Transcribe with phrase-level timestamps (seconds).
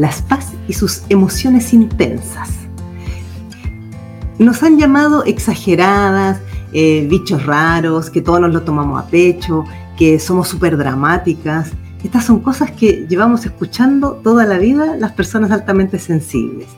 [0.00, 2.48] Las Paz y sus emociones intensas.
[4.38, 6.40] Nos han llamado exageradas,
[6.72, 9.66] eh, bichos raros, que todos nos lo tomamos a pecho,
[9.98, 11.72] que somos súper dramáticas.
[12.02, 16.68] Estas son cosas que llevamos escuchando toda la vida las personas altamente sensibles.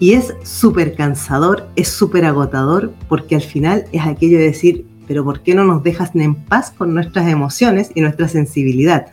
[0.00, 5.22] Y es súper cansador, es súper agotador, porque al final es aquello de decir, pero
[5.22, 9.08] ¿por qué no nos dejas en paz con nuestras emociones y nuestra sensibilidad?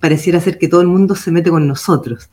[0.00, 2.28] Pareciera ser que todo el mundo se mete con nosotros,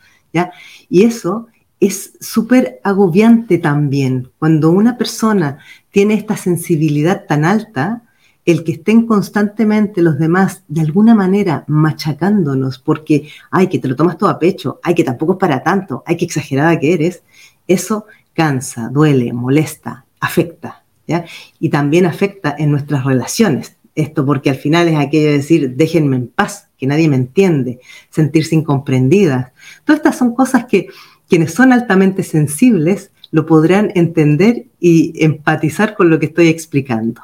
[0.89, 1.47] Y eso
[1.79, 4.29] es súper agobiante también.
[4.39, 5.59] Cuando una persona
[5.91, 8.03] tiene esta sensibilidad tan alta,
[8.45, 13.95] el que estén constantemente los demás de alguna manera machacándonos porque, ay, que te lo
[13.95, 17.23] tomas todo a pecho, ay, que tampoco es para tanto, ay, que exagerada que eres,
[17.67, 21.25] eso cansa, duele, molesta, afecta, ¿ya?
[21.59, 23.75] Y también afecta en nuestras relaciones.
[23.95, 27.79] Esto porque al final es aquello de decir, déjenme en paz, que nadie me entiende,
[28.09, 29.53] sentirse incomprendida.
[29.83, 30.87] Todas estas son cosas que
[31.27, 37.21] quienes son altamente sensibles lo podrán entender y empatizar con lo que estoy explicando.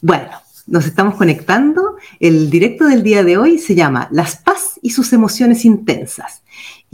[0.00, 0.30] Bueno,
[0.66, 1.96] nos estamos conectando.
[2.20, 6.42] El directo del día de hoy se llama Las paz y sus emociones intensas.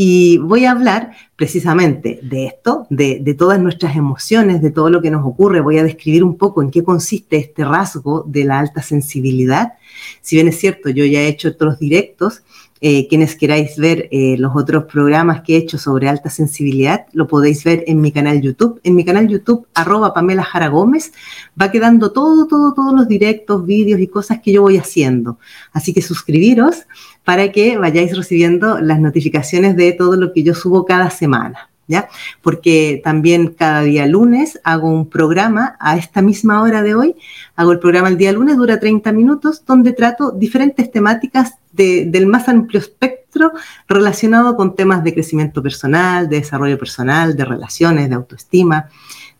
[0.01, 5.11] Y voy a hablar precisamente de esto, de, todas nuestras emociones, de todo lo que
[5.11, 5.61] nos ocurre.
[5.61, 9.73] Voy a describir un poco en qué consiste este rasgo de la alta sensibilidad.
[10.21, 12.45] Si bien es cierto, yo ya he hecho otros directos
[12.81, 17.27] eh, quienes queráis ver eh, los otros programas que he hecho sobre alta sensibilidad, lo
[17.27, 18.81] podéis ver en mi canal YouTube.
[18.85, 21.13] En mi canal YouTube, arroba Pamela Jara Gómez,
[21.61, 25.39] va quedando todo, todo, todos los directos, vídeos y cosas que yo voy haciendo.
[25.73, 26.87] Así que suscribiros
[27.25, 31.71] para que vayáis recibiendo las notificaciones de todo lo que yo subo cada semana.
[31.91, 32.07] ¿Ya?
[32.43, 37.17] Porque también cada día lunes hago un programa a esta misma hora de hoy.
[37.57, 42.49] Hago el programa el día lunes, dura 30 minutos, donde trato diferentes temáticas del más
[42.49, 43.53] amplio espectro
[43.89, 48.89] relacionado con temas de crecimiento personal, de desarrollo personal, de relaciones, de autoestima.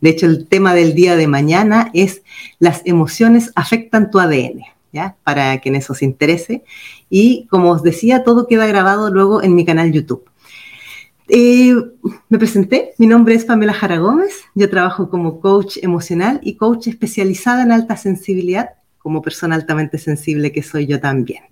[0.01, 2.23] De hecho, el tema del día de mañana es
[2.59, 4.63] las emociones afectan tu ADN,
[4.93, 5.17] ¿ya?
[5.25, 6.63] Para quienes os interese.
[7.11, 10.25] Y como os decía, todo queda grabado luego en mi canal YouTube.
[11.31, 11.75] Eh,
[12.31, 16.87] me presenté, mi nombre es Pamela Jara Gómez, yo trabajo como coach emocional y coach
[16.87, 21.43] especializada en alta sensibilidad, como persona altamente sensible que soy yo también.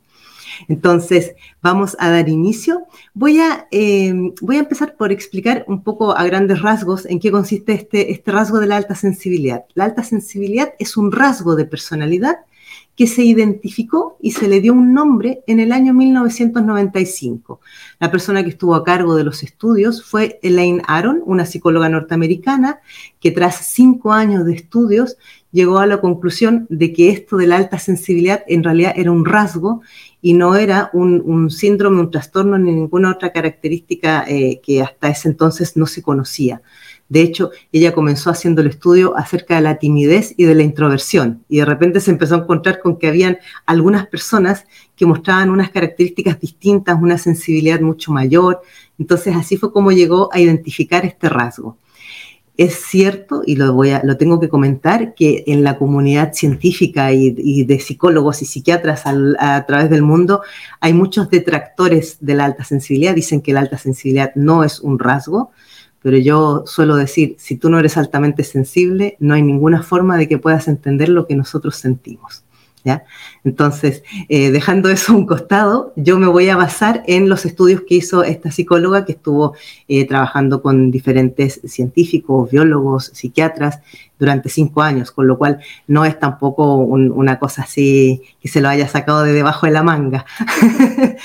[0.68, 2.86] Entonces, vamos a dar inicio.
[3.14, 7.30] Voy a, eh, voy a empezar por explicar un poco a grandes rasgos en qué
[7.30, 9.64] consiste este, este rasgo de la alta sensibilidad.
[9.74, 12.36] La alta sensibilidad es un rasgo de personalidad
[12.96, 17.60] que se identificó y se le dio un nombre en el año 1995.
[18.00, 22.80] La persona que estuvo a cargo de los estudios fue Elaine Aron, una psicóloga norteamericana,
[23.20, 25.18] que tras cinco años de estudios
[25.52, 29.26] llegó a la conclusión de que esto de la alta sensibilidad en realidad era un
[29.26, 29.82] rasgo
[30.26, 35.28] y no era un, síndrome, un trastorno ni ninguna otra característica eh, que hasta ese
[35.28, 36.62] entonces no se conocía.
[37.08, 41.44] De hecho, ella comenzó haciendo el estudio acerca de la timidez y de la introversión
[41.48, 44.64] y de repente se empezó a encontrar con que habían algunas personas
[44.96, 48.62] que mostraban unas características distintas, una sensibilidad mucho mayor.
[48.98, 51.78] Entonces así fue como llegó a identificar este rasgo.
[52.56, 57.12] Es cierto, y lo, voy a, lo tengo que comentar, que en la comunidad científica
[57.12, 60.40] y, de psicólogos y psiquiatras a, través del mundo
[60.80, 63.14] hay muchos detractores de la alta sensibilidad.
[63.14, 65.50] Dicen que la alta sensibilidad no es un rasgo,
[66.00, 70.26] pero yo suelo decir, si tú no eres altamente sensible, no hay ninguna forma de
[70.26, 72.45] que puedas entender lo que nosotros sentimos.
[73.44, 77.82] Entonces, eh, dejando eso a un costado, yo me voy a basar en los estudios
[77.82, 79.54] que hizo esta psicóloga que estuvo
[79.88, 83.80] eh, trabajando con diferentes científicos, biólogos, psiquiatras
[84.18, 88.68] durante cinco años, con lo cual no es tampoco una cosa así que se lo
[88.68, 90.24] haya sacado de debajo de la manga.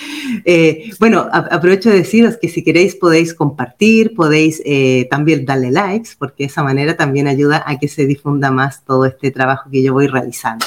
[0.43, 4.61] Eh, bueno, aprovecho de deciros que si queréis podéis compartir, podéis
[5.09, 9.05] también darle likes, porque de esa manera también ayuda a que se difunda más todo
[9.05, 10.66] este trabajo que yo voy realizando.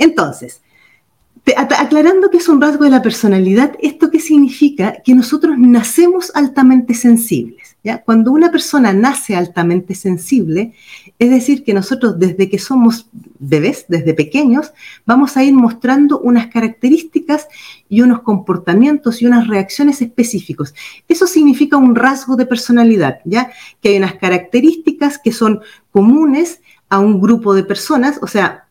[0.00, 0.62] Entonces,
[1.56, 4.96] aclarando que es un rasgo de la personalidad, ¿esto qué significa?
[5.04, 7.76] Que nosotros nacemos altamente sensibles.
[7.84, 8.02] ¿ya?
[8.02, 10.72] Cuando una persona nace altamente sensible,
[11.18, 13.08] es decir, que nosotros desde que somos
[13.38, 14.72] bebés, desde pequeños,
[15.04, 17.46] vamos a ir mostrando unas características
[17.88, 20.74] y unos comportamientos y unas reacciones específicos.
[21.08, 23.50] Eso significa un rasgo de personalidad, ¿ya?
[23.82, 25.60] Que hay unas características que son
[25.90, 28.69] comunes a un grupo de personas, o sea,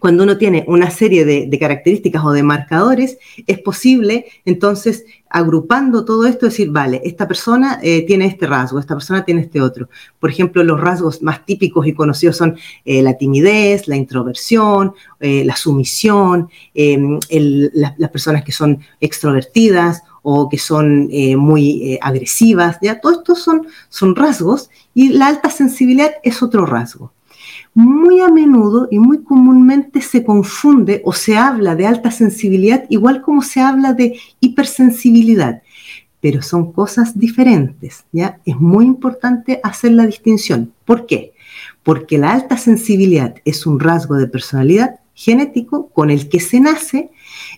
[0.00, 6.26] cuando uno tiene una serie de, características o de marcadores, es posible entonces agrupando todo
[6.26, 9.88] esto decir, vale, esta persona eh, tiene este rasgo, esta persona tiene este otro.
[10.20, 15.44] Por ejemplo, los rasgos más típicos y conocidos son eh, la timidez, la introversión, eh,
[15.44, 21.08] la sumisión, em, las personas que son extrovertidas o que son
[21.38, 27.12] muy agresivas, ya, todo esto son, son rasgos y la alta sensibilidad es otro rasgo
[27.74, 33.22] muy a menudo y muy comúnmente se confunde o se habla de alta sensibilidad igual
[33.22, 35.62] como se habla de hipersensibilidad,
[36.20, 38.40] pero son cosas diferentes, ¿ya?
[38.44, 40.72] Es muy importante hacer la distinción.
[40.84, 41.32] ¿Por qué?
[41.82, 47.10] Porque la alta sensibilidad es un rasgo de personalidad genético con el que se nace,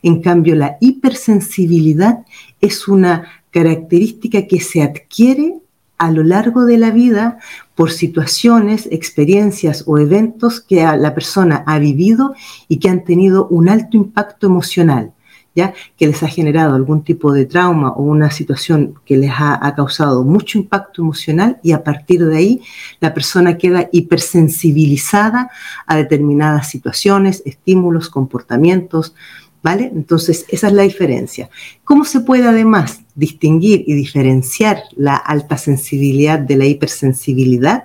[0.02, 2.24] en cambio la hipersensibilidad
[2.60, 5.54] es una característica que se adquiere
[6.00, 7.38] a lo largo de la vida
[7.74, 12.34] por situaciones, experiencias o eventos que la persona ha vivido
[12.68, 15.12] y que han tenido un alto impacto emocional,
[15.54, 15.74] ¿ya?
[15.98, 19.74] que les ha generado algún tipo de trauma o una situación que les ha, ha
[19.74, 22.62] causado mucho impacto emocional y a partir de ahí
[22.98, 25.50] la persona queda hipersensibilizada
[25.86, 29.14] a determinadas situaciones, estímulos, comportamientos,
[29.62, 29.90] ¿Vale?
[29.94, 31.50] Entonces, esa es la diferencia.
[31.84, 37.84] ¿Cómo se puede además distinguir y diferenciar la alta sensibilidad de la hipersensibilidad?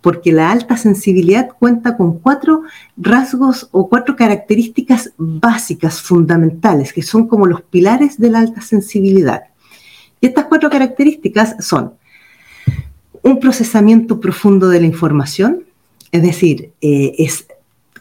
[0.00, 2.62] Porque la alta sensibilidad cuenta con cuatro
[2.96, 9.44] rasgos o cuatro características básicas, fundamentales, que son como los pilares de la alta sensibilidad.
[10.20, 11.92] Y estas cuatro características son
[13.22, 15.64] un procesamiento profundo de la información,
[16.12, 17.45] es decir, eh, es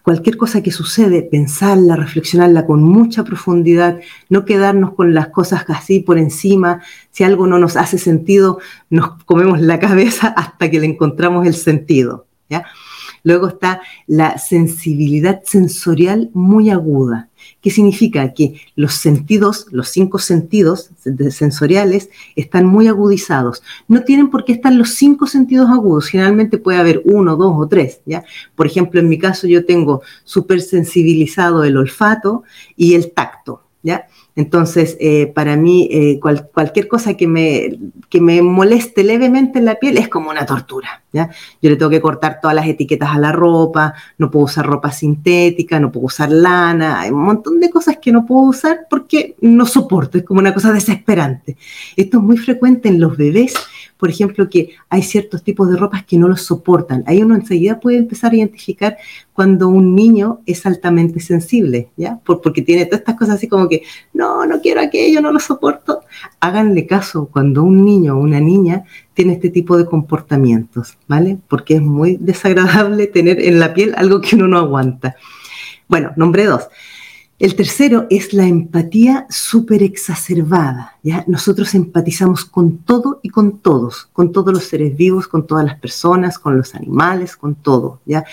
[0.06, 4.00] cualquier cosa que sucede, pensarla, reflexionarla con mucha profundidad,
[4.30, 6.84] no quedarnos con las cosas así por encima.
[7.10, 8.60] Si algo no nos hace sentido,
[8.92, 12.28] nos comemos la cabeza hasta que le encontramos el sentido.
[12.52, 12.66] ¿ya?
[13.24, 17.30] Luego está la sensibilidad sensorial muy aguda.
[17.62, 18.34] ¿Qué significa?
[18.34, 20.92] Que los sentidos, los cinco sentidos
[21.32, 23.64] sensoriales, están muy agudizados.
[23.88, 26.08] No tienen por qué estar los cinco sentidos agudos.
[26.08, 28.02] Generalmente puede haber uno, dos o tres.
[28.06, 28.24] ¿ya?
[28.56, 32.44] Por ejemplo, en mi caso yo tengo súper sensibilizado el olfato
[32.76, 33.64] y el tacto.
[33.84, 34.08] ¿ya?
[34.36, 39.76] Entonces, eh, para mí, eh, cualquier cosa que me, que me moleste levemente en la
[39.76, 41.05] piel es como una tortura.
[41.62, 44.92] Yo le tengo que cortar todas las etiquetas a la ropa, no puedo usar ropa
[44.92, 49.36] sintética, no puedo usar lana, hay un montón de cosas que no puedo usar porque
[49.42, 51.58] no soporto, es como una cosa desesperante.
[51.96, 53.54] Esto es muy frecuente en los bebés
[53.98, 57.04] por ejemplo, que hay ciertos tipos de ropas que no los soportan.
[57.08, 58.98] Ahí uno enseguida puede empezar a identificar
[59.34, 62.20] cuando un niño es altamente sensible, ¿ya?
[62.26, 63.84] porque tiene todas estas cosas así como que,
[64.14, 66.02] no, no quiero aquello, no lo soporto.
[66.40, 68.86] Háganle caso cuando un niño o una niña
[69.16, 71.40] tiene este tipo de comportamientos, ¿vale?
[71.48, 75.16] Porque es muy desagradable tener en la piel algo que uno no aguanta.
[75.88, 76.68] Bueno, nombre dos.
[77.38, 80.98] El tercero es la empatía súper exacerbada.
[81.04, 81.26] ¿ya?
[81.28, 85.80] Nosotros empatizamos con todo y con todos, con todos los seres vivos, con todas las
[85.80, 88.00] personas, con los animales, con todo.
[88.06, 88.24] ¿ya?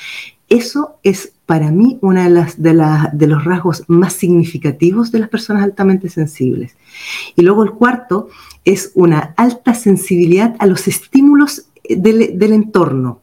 [0.49, 2.75] Eso es para mí uno de, las, de,
[3.13, 6.77] de los rasgos más significativos de las personas altamente sensibles.
[7.35, 8.29] Y luego el cuarto
[8.65, 13.23] es una alta sensibilidad a los estímulos del, del entorno.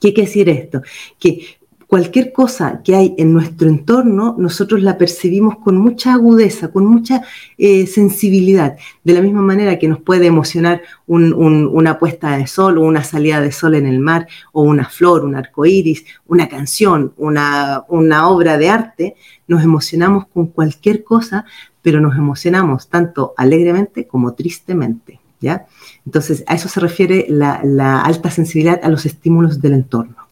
[0.00, 0.82] ¿Qué quiere decir esto?
[1.18, 6.84] Que cualquier cosa que hay en nuestro entorno, nosotros la percibimos con mucha agudeza, con
[6.84, 7.22] mucha
[7.58, 8.76] eh, sensibilidad.
[9.04, 13.40] De la misma manera que nos puede emocionar una puesta de sol o una salida
[13.40, 18.28] de sol en el mar, o una flor, un arco iris, una canción, una, una
[18.28, 19.16] obra de arte,
[19.46, 21.44] nos emocionamos con cualquier cosa,
[21.82, 25.20] pero nos emocionamos tanto alegremente como tristemente.
[25.40, 25.66] ¿ya?
[26.04, 30.25] Entonces, a eso se refiere la alta sensibilidad a los estímulos del entorno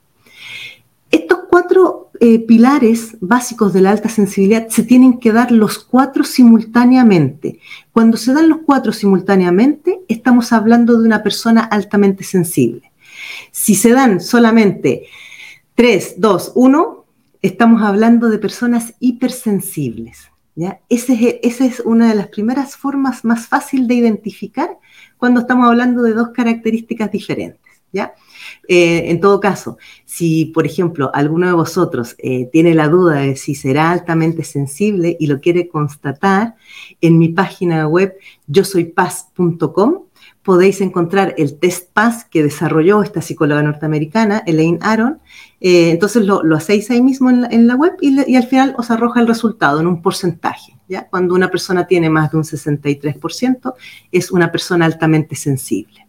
[1.55, 7.61] cuatro eh, pilares básicos de la alta sensibilidad se tienen que dar los cuatro simultáneamente.
[7.93, 12.91] Cuando se dan los cuatro simultáneamente, estamos hablando de una persona altamente sensible.
[13.53, 15.05] Si se dan solamente
[15.77, 17.05] tres, dos, uno,
[17.41, 20.31] estamos hablando de personas hipersensibles.
[20.89, 21.13] Esa
[21.65, 24.77] es, una de las primeras formas más fácil de identificar
[25.19, 27.74] cuando estamos hablando de dos características diferentes.
[28.67, 33.37] Eh, en todo caso, si, por ejemplo, alguno de vosotros eh, tiene la duda de
[33.37, 36.55] si será altamente sensible y lo quiere constatar,
[37.01, 38.15] en mi página web
[38.47, 38.63] yo
[40.43, 45.21] podéis encontrar el test PAS que desarrolló esta psicóloga norteamericana, Elaine Aron.
[45.61, 49.21] Eh, entonces lo, hacéis ahí mismo en la, web y, y, al final os arroja
[49.21, 50.79] el resultado en un porcentaje.
[50.87, 51.09] ¿ya?
[51.09, 53.75] Cuando una persona tiene más de un 63%,
[54.13, 56.04] es una persona altamente sensible.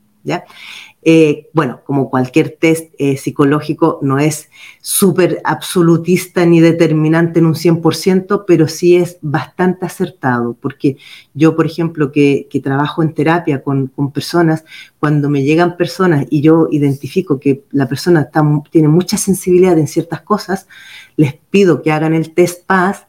[1.07, 4.49] Eh, bueno, como cualquier test eh, psicológico, no es
[4.81, 10.97] súper absolutista ni determinante en un 100%, pero sí es bastante acertado, porque
[11.35, 14.65] yo, por ejemplo, que, trabajo en terapia con, personas,
[14.99, 18.31] cuando me llegan personas y yo identifico que la persona
[18.71, 20.67] tiene mucha sensibilidad en ciertas cosas,
[21.17, 23.05] les pido que hagan el test PAS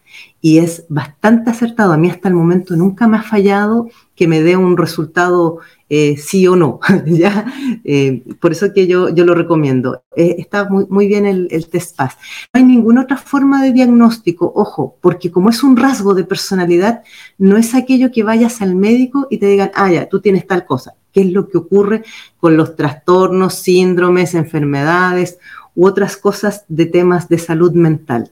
[0.47, 1.93] y es bastante acertado.
[1.93, 6.17] A mí hasta el momento nunca me ha fallado que me dé un resultado eh,
[6.19, 6.79] sí o no.
[7.07, 7.53] ¿ya?
[7.83, 10.05] Eh, por eso que yo, yo lo recomiendo.
[10.15, 12.17] Eh, está muy, muy bien el, test PAS.
[12.55, 17.03] No hay ninguna otra forma de diagnóstico, ojo, porque como es un rasgo de personalidad,
[17.39, 20.65] no es aquello que vayas al médico y te digan, ah, ya, tú tienes tal
[20.65, 20.95] cosa.
[21.13, 22.05] ¿Qué es lo que ocurre
[22.39, 25.41] con los trastornos, síndromes, enfermedades
[25.75, 28.31] u otras cosas de temas de salud mental?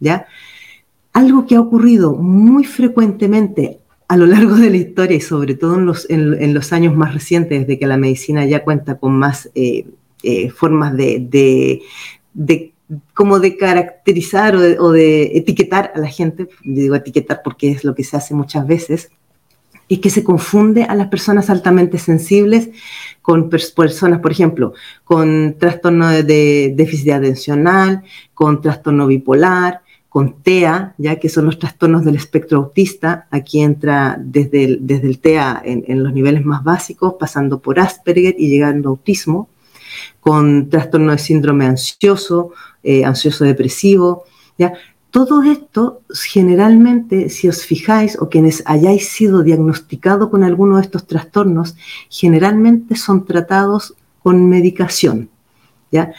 [0.00, 0.26] ¿Ya?
[1.14, 3.78] Algo que ha ocurrido muy frecuentemente
[4.08, 7.14] a lo largo de la historia y sobre todo en los, en, los años más
[7.14, 9.86] recientes, desde que la medicina ya cuenta con más eh,
[10.22, 11.80] eh, formas de,
[12.34, 12.72] de,
[13.14, 18.04] como de caracterizar o de, etiquetar a la gente, digo etiquetar porque es lo que
[18.04, 19.10] se hace muchas veces,
[19.86, 22.70] y que se confunde a las personas altamente sensibles
[23.20, 24.72] con personas, por ejemplo,
[25.04, 28.02] con trastorno de déficit atencional,
[28.32, 29.82] con trastorno bipolar,
[30.14, 33.26] con TEA, ya que son los trastornos del espectro autista.
[33.32, 38.36] Aquí entra desde el, desde el TEA en, los niveles más básicos, pasando por Asperger
[38.38, 39.48] y llegando a autismo,
[40.20, 42.52] con trastorno de síndrome ansioso,
[42.84, 44.22] eh, ansioso depresivo.
[44.56, 44.74] ¿ya?
[45.10, 51.08] Todo esto, generalmente, si os fijáis, o quienes hayáis sido diagnosticados con alguno de estos
[51.08, 51.74] trastornos,
[52.08, 55.28] generalmente son tratados con medicación.
[55.90, 56.12] ¿ya?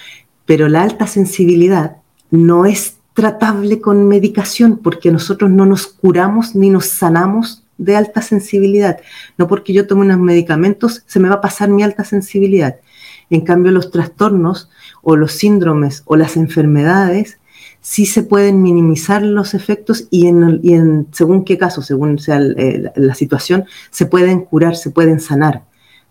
[0.46, 2.00] Pero la alta sensibilidad
[2.30, 8.22] no es tratable con medicación, porque nosotros no nos curamos ni nos sanamos de alta
[8.22, 9.00] sensibilidad.
[9.38, 12.76] No porque yo tome unos medicamentos se me va a pasar mi alta sensibilidad.
[13.30, 14.70] En cambio, los trastornos
[15.02, 17.40] o los síndromes o las enfermedades
[17.80, 23.66] sí se pueden minimizar los efectos y en, según qué caso, según sea la situación,
[23.92, 25.64] se pueden curar, se pueden sanar.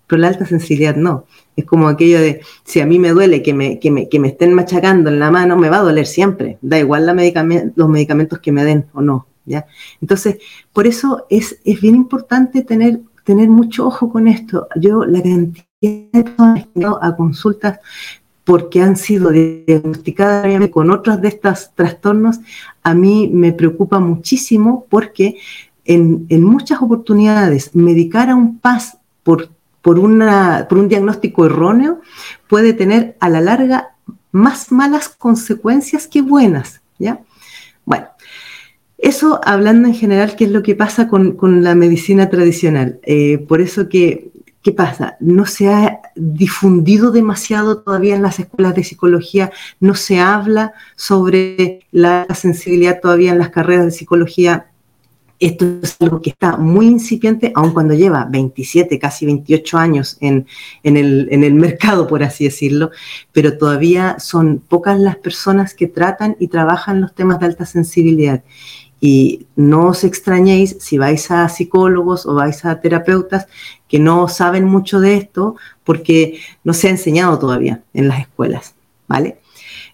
[0.06, 1.24] Pero la alta sensibilidad no.
[1.56, 4.28] Es como aquello de, si a mí me duele que me, que me, que me
[4.28, 6.58] estén machacando en la mano, me va a doler siempre.
[6.62, 9.26] Da igual los medicamentos que me den o no.
[9.44, 9.66] ¿ya?
[10.00, 10.38] Entonces,
[10.72, 14.68] por eso es, es bien importante tener, tener mucho ojo con esto.
[14.76, 17.78] Yo, la cantidad de personas que a consultas
[18.44, 22.40] porque han sido diagnosticadas con otros de estos trastornos,
[22.82, 25.36] a mí me preocupa muchísimo porque
[25.86, 29.48] en, en muchas oportunidades medicar a un PAS por
[29.84, 32.00] por, un diagnóstico erróneo
[32.48, 33.90] puede tener a la larga
[34.32, 37.20] más malas consecuencias que buenas, ¿ya?
[37.84, 38.06] Bueno,
[38.96, 42.98] eso hablando en general, ¿qué es lo que pasa con, la medicina tradicional?
[43.02, 44.32] Eh, por eso ¿qué
[44.74, 45.18] pasa?
[45.20, 51.80] No se ha difundido demasiado todavía en las escuelas de psicología, no se habla sobre
[51.92, 54.68] la sensibilidad todavía en las carreras de psicología
[55.46, 60.46] esto es algo que está muy incipiente, aun cuando lleva 27, casi 28 años en,
[60.82, 62.90] el, mercado, por así decirlo,
[63.32, 68.42] pero todavía son pocas las personas que tratan y trabajan los temas de alta sensibilidad.
[69.00, 73.46] Y no os extrañéis si vais a psicólogos o vais a terapeutas
[73.86, 78.74] que no saben mucho de esto porque no se ha enseñado todavía en las escuelas,
[79.06, 79.40] ¿vale?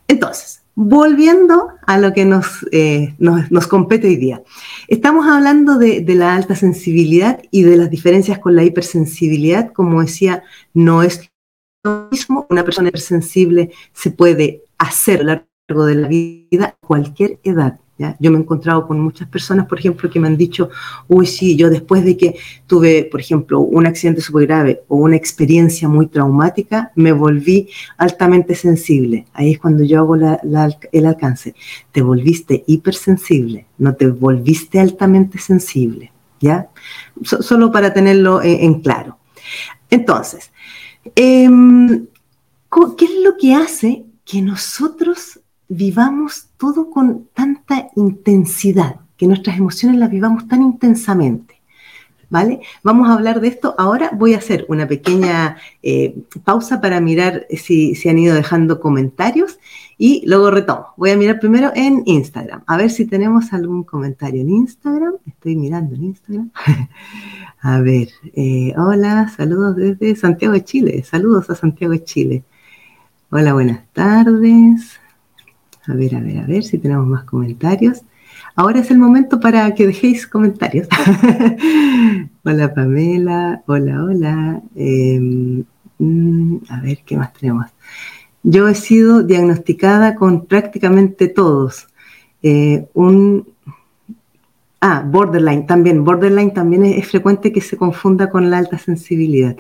[0.07, 4.43] Entonces, Volviendo a lo que nos, eh, nos, compete hoy día.
[4.89, 9.75] Estamos hablando de, la alta sensibilidad y de las diferencias con la hipersensibilidad.
[9.75, 11.31] Como decía, no es
[11.85, 12.47] lo mismo.
[12.49, 17.79] Una persona hipersensible se puede hacer a lo largo de la vida a cualquier edad.
[18.19, 20.71] Yo me he encontrado con muchas personas, por ejemplo, que me han dicho,
[21.09, 25.17] uy, sí, yo después de que tuve, por ejemplo, un accidente súper grave o una
[25.17, 29.27] experiencia muy traumática, me volví altamente sensible.
[29.35, 31.55] Ahí es cuando yo hago el alcance.
[31.93, 36.69] Te volviste hipersensible, no te volviste altamente sensible, ¿ya?
[37.23, 39.19] solo para tenerlo en, claro.
[39.91, 40.51] Entonces,
[41.15, 42.07] em,
[42.97, 45.40] ¿qué es lo que hace que nosotros
[45.71, 51.61] vivamos todo con tanta intensidad, que nuestras emociones las vivamos tan intensamente.
[52.29, 52.61] ¿Vale?
[52.85, 53.75] Vamos a hablar de esto.
[53.77, 58.79] Ahora voy a hacer una pequeña eh, pausa para mirar si se han ido dejando
[58.79, 59.59] comentarios
[59.99, 60.87] y luego retomo.
[60.97, 65.15] Voy a mirar primero en Instagram, a ver si tenemos algún comentario en Instagram.
[65.27, 66.53] Estoy mirando en Instagram.
[67.61, 71.03] a ver, eh, hola, saludos desde Santiago de Chile.
[71.03, 72.45] Saludos a Santiago de Chile.
[73.31, 75.00] Hola, buenas tardes.
[75.87, 78.03] A ver, a ver, a ver si tenemos más comentarios.
[78.55, 80.89] Ahora es el momento para que dejéis comentarios.
[82.45, 84.63] hola Pamela, hola, hola.
[84.75, 85.65] Em,
[85.99, 87.67] mm, a ver, ¿qué más tenemos?
[88.43, 91.89] Yo he sido diagnosticada con prácticamente todos.
[92.43, 93.49] Eh, un,
[94.81, 96.05] ah, borderline también.
[96.05, 99.57] Borderline también es, frecuente que se confunda con la alta sensibilidad.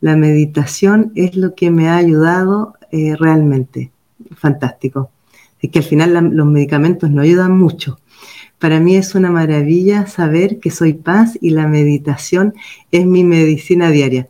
[0.00, 3.92] La meditación es lo que me ha ayudado eh, realmente.
[4.36, 5.10] Fantástico.
[5.64, 7.98] Es que al final los medicamentos no ayudan mucho.
[8.58, 12.52] Para mí es una maravilla saber que soy paz y la meditación
[12.90, 14.28] es mi medicina diaria.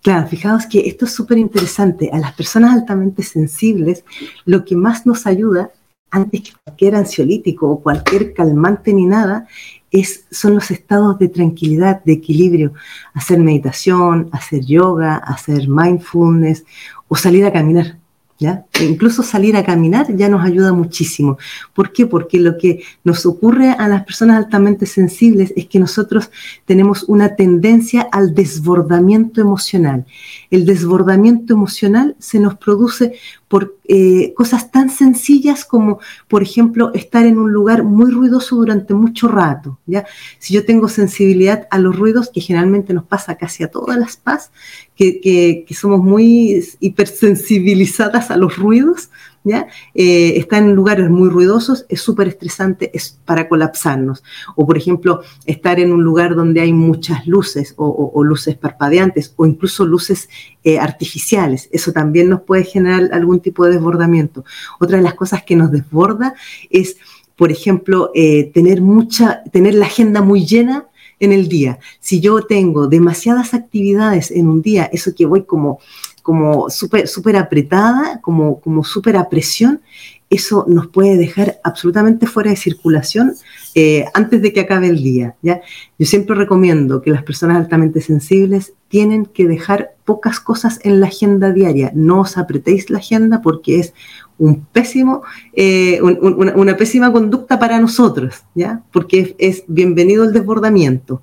[0.00, 2.10] Claro, fijaos que esto es súper interesante.
[2.12, 4.04] A las personas altamente sensibles,
[4.44, 5.72] lo que más nos ayuda,
[6.12, 9.48] antes que cualquier ansiolítico o cualquier calmante ni nada,
[9.90, 12.74] es, son los estados de tranquilidad, de equilibrio.
[13.12, 16.64] Hacer meditación, hacer yoga, hacer mindfulness
[17.08, 17.98] o salir a caminar.
[18.38, 21.38] E incluso salir a caminar ya nos ayuda muchísimo.
[21.74, 22.04] ¿Por qué?
[22.04, 26.30] Porque lo que nos ocurre a las personas altamente sensibles es que nosotros
[26.66, 30.04] tenemos una tendencia al desbordamiento emocional.
[30.50, 33.14] El desbordamiento emocional se nos produce
[33.48, 38.92] por eh, cosas tan sencillas como, por ejemplo, estar en un lugar muy ruidoso durante
[38.92, 39.78] mucho rato.
[39.86, 40.04] ¿ya?
[40.38, 44.16] Si yo tengo sensibilidad a los ruidos, que generalmente nos pasa casi a todas las
[44.16, 44.50] paz,
[44.96, 49.10] que, somos muy hipersensibilizadas a los ruidos,
[49.46, 49.68] ¿ya?
[49.94, 54.24] Eh, estar en lugares muy ruidosos es súper estresante, es para colapsarnos.
[54.56, 59.46] O, por ejemplo, estar en un lugar donde hay muchas luces o, luces parpadeantes o
[59.46, 60.28] incluso luces
[60.64, 61.68] eh, artificiales.
[61.70, 64.44] Eso también nos puede generar algún tipo de desbordamiento.
[64.80, 66.34] Otra de las cosas que nos desborda
[66.68, 66.96] es,
[67.36, 70.86] por ejemplo, eh, tener, mucha, tener la agenda muy llena
[71.20, 71.78] en el día.
[72.00, 75.78] Si yo tengo demasiadas actividades en un día, eso que voy como
[76.26, 79.80] como súper super apretada, como, como súper a presión,
[80.28, 83.34] eso nos puede dejar absolutamente fuera de circulación
[83.76, 85.36] eh, antes de que acabe el día.
[85.40, 85.60] ¿ya?
[86.00, 91.06] Yo siempre recomiendo que las personas altamente sensibles tienen que dejar pocas cosas en la
[91.06, 91.92] agenda diaria.
[91.94, 93.94] No os apretéis la agenda porque es
[94.36, 98.82] un pésimo, eh, una, pésima conducta para nosotros, ¿ya?
[98.92, 101.22] porque es, bienvenido el desbordamiento.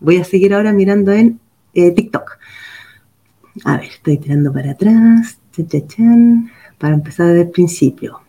[0.00, 1.38] Voy a seguir ahora mirando en
[1.74, 2.38] eh, TikTok.
[3.64, 5.38] A ver, estoy tirando para atrás.
[6.78, 8.20] para empezar desde el principio.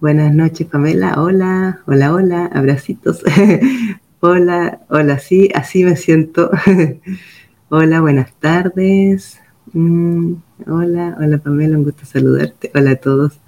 [0.00, 1.20] Buenas noches, Pamela.
[1.20, 2.46] Hola, hola, hola.
[2.46, 3.22] Abracitos.
[4.20, 6.50] hola, hola, sí, así me siento.
[7.68, 9.40] hola, buenas tardes.
[9.72, 10.34] Mm,
[10.66, 12.70] hola, hola, Pamela, un gusto saludarte.
[12.74, 13.40] Hola a todos.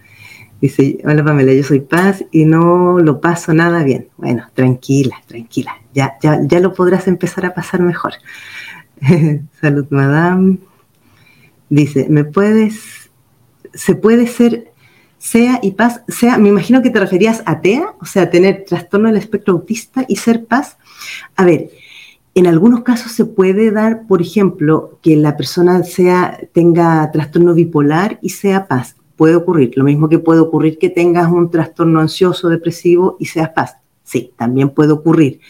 [0.60, 4.08] Dice, hola Pamela, yo soy Paz y no lo paso nada bien.
[4.18, 5.72] Bueno, tranquila, tranquila.
[5.94, 8.12] Ya, ya, ya lo podrás empezar a pasar mejor.
[9.60, 10.58] Salud, madame.
[11.70, 13.10] Dice, ¿me puedes,
[13.72, 14.70] se puede ser
[15.20, 19.08] sea y paz, sea, me imagino que te referías a TEA, o sea, tener trastorno
[19.08, 20.78] del espectro autista y ser paz.
[21.36, 21.70] A ver,
[22.34, 28.18] en algunos casos se puede dar, por ejemplo, que la persona sea, tenga trastorno bipolar
[28.22, 28.96] y sea paz.
[29.16, 29.72] Puede ocurrir.
[29.76, 33.76] Lo mismo que puede ocurrir que tengas un trastorno ansioso, depresivo y seas paz.
[34.02, 35.40] Sí, también puede ocurrir.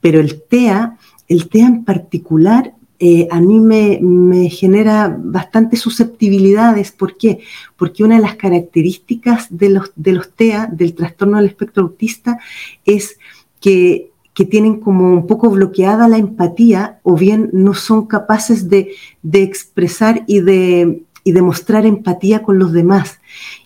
[0.00, 0.96] Pero el TEA,
[1.28, 2.72] el TEA en particular
[3.02, 6.92] eh, a mí me, genera bastantes susceptibilidades.
[6.92, 7.40] ¿Por qué?
[7.78, 9.92] Porque una de las características de los,
[10.36, 12.38] TEA, del trastorno del espectro autista,
[12.84, 13.18] es
[13.60, 14.06] que,
[14.48, 18.96] tienen como un poco bloqueada la empatía o bien no son capaces de,
[19.34, 21.02] expresar y de
[21.42, 23.20] mostrar empatía con los demás.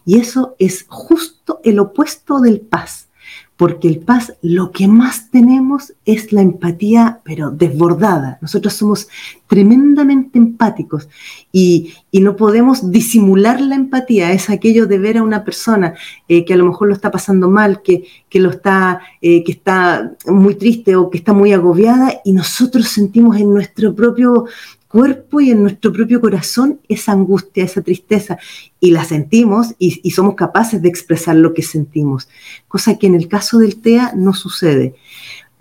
[0.05, 3.07] Y eso es justo el opuesto del paz
[3.57, 8.39] porque el paz lo que más tenemos es la empatía, pero desbordada.
[8.43, 9.09] Nosotros somos
[9.47, 11.09] tremendamente empáticos
[11.53, 14.33] y, no podemos disimular la empatía.
[14.33, 15.95] Es aquello de ver a una persona
[16.27, 20.13] eh, que a lo mejor lo está pasando mal, que, lo está, eh, que está
[20.27, 24.47] muy triste o que está muy agobiada y nosotros sentimos en nuestro propio
[24.95, 28.39] cuerpo y en nuestro propio corazón esa angustia, esa tristeza,
[28.79, 32.29] y la sentimos y, somos capaces de expresar lo que sentimos,
[32.69, 34.95] cosa que en el caso del TEA no sucede.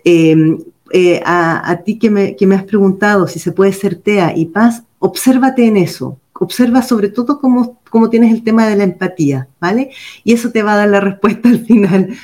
[0.04, 0.58] Em,
[0.92, 5.66] eh, a, ti que me, has preguntado si se puede ser TEA y paz, obsérvate
[5.66, 9.90] en eso, observa sobre todo cómo, cómo tienes el tema de la empatía, ¿vale?
[10.22, 12.14] Y eso te va a dar la respuesta al final.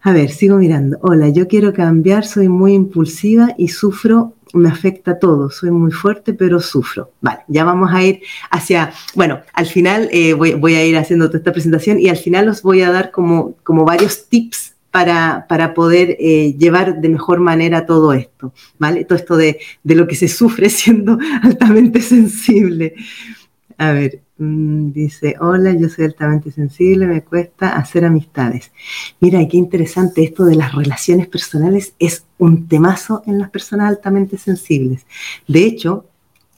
[0.00, 0.98] A ver, sigo mirando.
[1.02, 6.34] Hola, yo quiero cambiar, soy muy impulsiva y sufro me afecta todo, soy muy fuerte,
[6.34, 7.10] pero sufro.
[7.20, 11.38] Vale, ya vamos a ir hacia, bueno, al final eh, voy, a ir haciendo toda
[11.38, 15.72] esta presentación y al final os voy a dar como, como varios tips para, para
[15.74, 19.04] poder eh, llevar de mejor manera todo esto, ¿vale?
[19.04, 22.94] Todo esto de, de lo que se sufre siendo altamente sensible.
[23.78, 24.20] A ver,
[24.92, 28.72] dice, hola, yo soy altamente sensible, me cuesta hacer amistades.
[29.20, 34.38] Mira, qué interesante esto de las relaciones personales, es un temazo en las personas altamente
[34.38, 35.06] sensibles.
[35.46, 36.06] De hecho,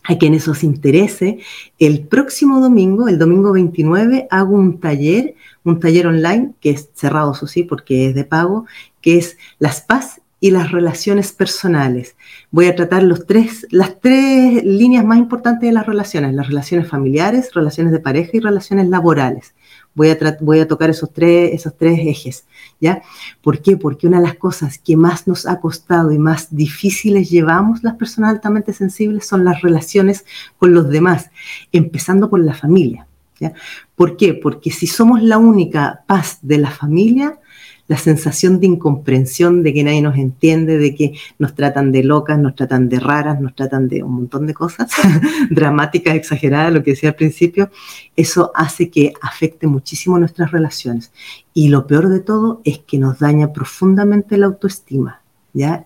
[0.05, 1.39] a quienes os interese,
[1.79, 7.33] el próximo domingo, el domingo 29, hago un taller, un taller online, que es cerrado,
[7.33, 8.67] eso sí, porque es de pago,
[9.01, 12.17] que es Las Paz y las relaciones personales.
[12.51, 16.89] Voy a tratar los tres, las tres líneas más importantes de las relaciones, las relaciones
[16.89, 19.55] familiares, relaciones de pareja y relaciones laborales.
[19.95, 22.47] Voy a, voy a tocar esos tres, esos tres ejes,
[22.81, 23.03] ¿ya?
[23.43, 23.77] ¿Por qué?
[23.77, 27.95] Porque una de las cosas que más nos ha costado y más difíciles llevamos las
[27.95, 30.25] personas altamente sensibles son las relaciones
[30.59, 31.31] con los demás,
[31.71, 33.07] empezando por la familia,
[33.39, 33.53] ¿ya?
[33.95, 34.35] ¿Por qué?
[34.35, 37.39] Porque si somos la única paz de la familia,
[37.87, 42.39] la sensación de incomprensión, de que nadie nos entiende, de que nos tratan de locas,
[42.39, 44.91] nos tratan de raras, nos tratan de un montón de cosas
[45.51, 47.71] dramáticas, exageradas, lo que decía al principio,
[48.17, 51.13] eso hace que afecte muchísimo nuestras relaciones.
[51.53, 55.21] Y lo peor de todo es que nos daña profundamente la autoestima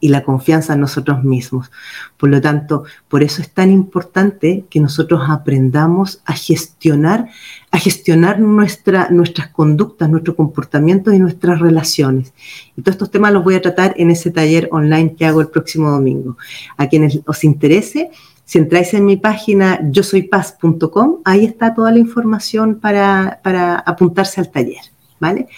[0.01, 1.71] y la confianza en nosotros mismos.
[2.17, 7.29] Por lo tanto, por eso es tan importante que nosotros aprendamos a gestionar,
[7.71, 12.33] a gestionar nuestra, nuestras conductas, nuestro comportamiento y nuestras relaciones.
[12.77, 15.49] Y todos estos temas los voy a tratar en ese taller online que hago el
[15.49, 16.39] próximo domingo.
[16.77, 18.11] A quienes os interese,
[18.45, 23.79] si entráis en mi página yo soy paz.com, ahí está toda la información para, para
[23.81, 24.81] apuntarse al taller,
[25.21, 25.49] ¿vale?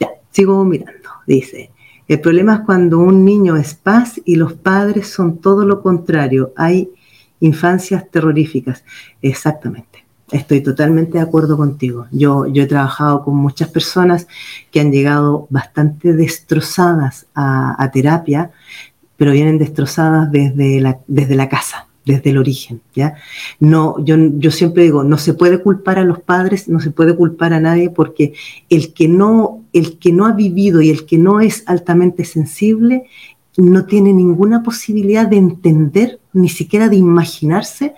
[0.00, 1.08] Ya, sigo mirando.
[1.26, 1.70] Dice,
[2.08, 6.52] el problema es cuando un niño es paz y los padres son todo lo contrario.
[6.56, 6.90] Hay
[7.40, 8.84] infancias terroríficas.
[9.22, 10.05] Exactamente.
[10.30, 12.06] Estoy totalmente de acuerdo contigo.
[12.10, 14.26] Yo, yo he trabajado con muchas personas
[14.70, 18.50] que han llegado bastante destrozadas a, a terapia,
[19.16, 23.16] pero vienen destrozadas desde la, desde la casa desde el origen, ¿ya?
[23.58, 27.16] No, yo, yo siempre digo, no se puede culpar a los padres, no se puede
[27.16, 28.32] culpar a nadie porque
[28.70, 33.06] el que no, el que no ha vivido y el que no es altamente sensible
[33.56, 37.94] no tiene ninguna posibilidad de entender, ni siquiera de imaginarse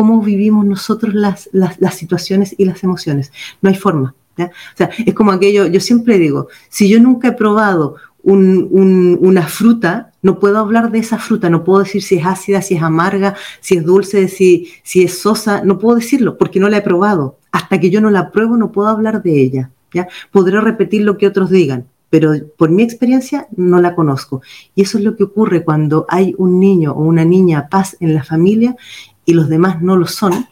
[0.00, 3.32] cómo vivimos nosotros las, las, situaciones y las emociones.
[3.60, 4.14] No hay forma.
[4.34, 4.46] ¿ya?
[4.46, 10.12] O sea, es como aquello, yo siempre digo, si yo nunca he probado una fruta,
[10.22, 13.34] no puedo hablar de esa fruta, no puedo decir si es ácida, si es amarga,
[13.60, 17.36] si es dulce, si, si es sosa, no puedo decirlo porque no la he probado.
[17.52, 19.70] Hasta que yo no la pruebo no puedo hablar de ella.
[19.92, 20.08] ¿ya?
[20.30, 24.40] Podré repetir lo que otros digan, pero por mi experiencia no la conozco.
[24.74, 28.14] Y eso es lo que ocurre cuando hay un niño o una niña paz en
[28.14, 28.76] la familia
[29.24, 30.46] y los demás no lo son,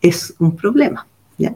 [0.00, 1.06] es un problema.
[1.38, 1.54] ¿ya?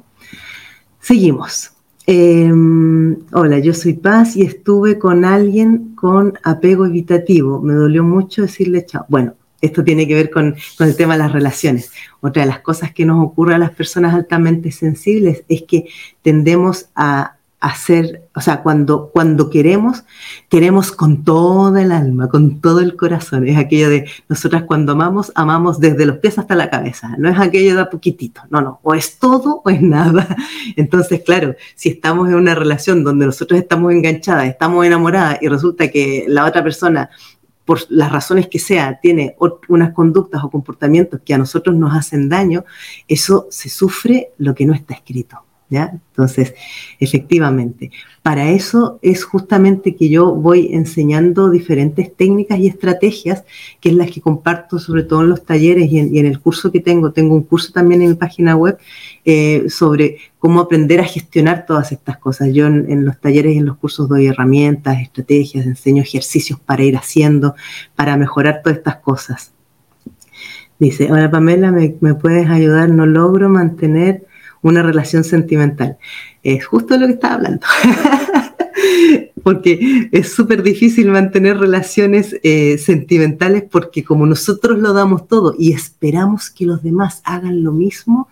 [1.00, 1.72] Seguimos.
[2.06, 7.60] Em, hola, yo soy Paz y estuve con alguien con apego evitativo.
[7.60, 9.04] Me dolió mucho decirle chao.
[9.08, 11.90] Bueno, esto tiene que ver con, con, el tema de las relaciones.
[12.20, 15.86] Otra de las cosas que nos ocurre a las personas altamente sensibles es que
[16.22, 20.04] tendemos a hacer, o sea, cuando, cuando queremos,
[20.48, 23.48] queremos con toda el alma, con todo el corazón.
[23.48, 27.16] Es aquello de nosotras cuando amamos, amamos desde los pies hasta la cabeza.
[27.18, 30.36] No es aquello de a poquitito, no, no, o es todo o es nada.
[30.76, 35.88] Entonces, claro, si estamos en una relación donde nosotros estamos enganchadas, estamos enamoradas y resulta
[35.88, 37.10] que la otra persona
[37.64, 39.36] por las razones que sea, tiene
[39.68, 42.64] unas conductas o comportamientos que a nosotros nos hacen daño,
[43.06, 45.44] eso se sufre lo que no está escrito.
[45.70, 46.54] Entonces,
[46.98, 47.90] efectivamente,
[48.22, 53.44] para eso es justamente que yo voy enseñando diferentes técnicas y estrategias,
[53.80, 56.80] que es las que comparto sobre todo en los talleres y en, el curso que
[56.80, 57.12] tengo.
[57.12, 58.78] Tengo un curso también en mi página web
[59.24, 62.48] eh, sobre cómo aprender a gestionar todas estas cosas.
[62.52, 66.96] Yo en, los talleres y en los cursos doy herramientas, estrategias, enseño ejercicios para ir
[66.96, 67.54] haciendo,
[67.94, 69.52] para mejorar todas estas cosas.
[70.78, 72.88] Dice, hola Pamela, me puedes ayudar?
[72.88, 74.27] No logro mantener
[74.62, 75.98] una relación sentimental.
[76.42, 77.66] Es justo lo que estaba hablando.
[79.42, 85.72] porque es súper difícil mantener relaciones eh, sentimentales porque como nosotros lo damos todo y
[85.72, 88.28] esperamos que los demás hagan lo mismo,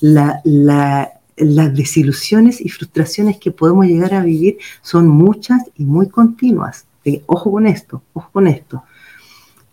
[0.00, 6.86] las desilusiones y frustraciones que podemos llegar a vivir son muchas y muy continuas.
[7.26, 8.84] ojo con esto, ojo con esto.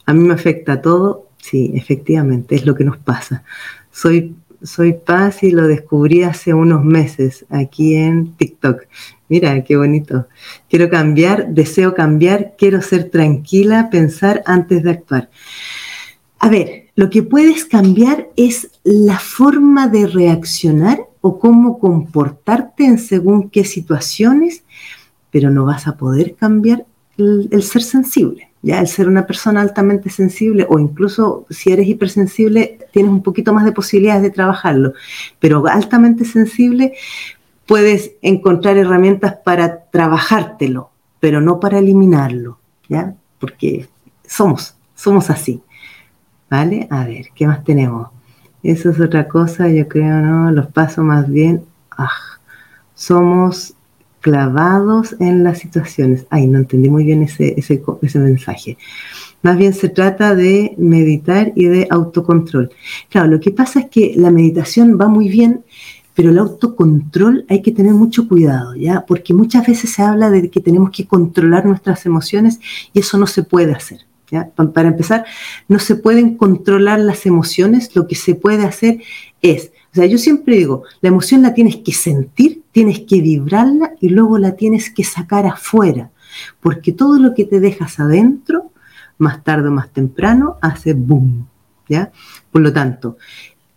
[0.05, 3.43] A mí me afecta todo, sí, efectivamente, es lo que nos pasa.
[3.91, 8.83] Soy soy Paz y lo descubrí hace unos meses aquí en TikTok.
[9.29, 10.27] Mira, qué bonito.
[10.69, 15.29] Quiero cambiar, deseo cambiar, quiero ser tranquila, pensar antes de actuar.
[16.39, 22.97] A ver, lo que puedes cambiar es la forma de reaccionar o cómo comportarte en
[22.97, 24.63] según qué situaciones,
[25.29, 26.85] pero no vas a poder cambiar
[27.17, 28.50] el, ser sensible.
[28.63, 33.53] Ya el ser una persona altamente sensible o incluso si eres hipersensible tienes un poquito
[33.53, 34.93] más de posibilidades de trabajarlo,
[35.39, 36.93] pero altamente sensible
[37.65, 43.15] puedes encontrar herramientas para trabajártelo, pero no para eliminarlo, ¿ya?
[43.39, 43.87] Porque
[44.27, 45.61] somos, somos así.
[46.49, 46.85] ¿Vale?
[46.89, 48.09] A ver, ¿qué más tenemos?
[48.61, 50.51] Eso es otra cosa, yo creo, ¿no?
[50.51, 51.63] Los pasos más bien,
[51.97, 52.09] ah,
[52.93, 53.73] somos
[54.21, 56.25] clavados en las situaciones.
[56.29, 58.77] Ay, no entendí muy bien ese, ese, ese mensaje.
[59.41, 62.71] Más bien se trata de meditar y de autocontrol.
[63.09, 65.63] Claro, lo que pasa es que la meditación va muy bien,
[66.13, 69.05] pero el autocontrol hay que tener mucho cuidado, ¿ya?
[69.07, 72.59] Porque muchas veces se habla de que tenemos que controlar nuestras emociones
[72.93, 74.01] y eso no se puede hacer.
[74.29, 74.49] ¿ya?
[74.49, 75.25] Para empezar,
[75.67, 79.01] no se pueden controlar las emociones, lo que se puede hacer
[79.41, 83.93] es, o sea, yo siempre digo, la emoción la tienes que sentir, tienes que vibrarla
[83.99, 86.11] y luego la tienes que sacar afuera,
[86.61, 88.71] porque todo lo que te dejas adentro
[89.17, 91.47] más tarde o más temprano, hace boom.
[91.87, 92.11] ¿ya?
[92.51, 93.17] Por lo tanto,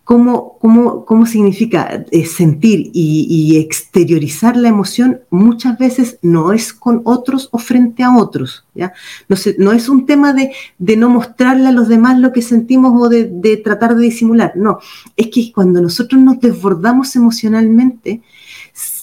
[0.04, 5.20] ¿cómo, cómo, cómo significa eh, sentir y, exteriorizar la emoción?
[5.30, 8.64] Muchas veces no es con otros o frente a otros.
[8.74, 8.92] ¿ya?
[9.28, 12.92] No, no es un tema de, de, no mostrarle a los demás lo que sentimos
[12.94, 14.52] o de, de tratar de disimular.
[14.56, 14.78] No,
[15.16, 18.22] es que cuando nosotros nos desbordamos emocionalmente,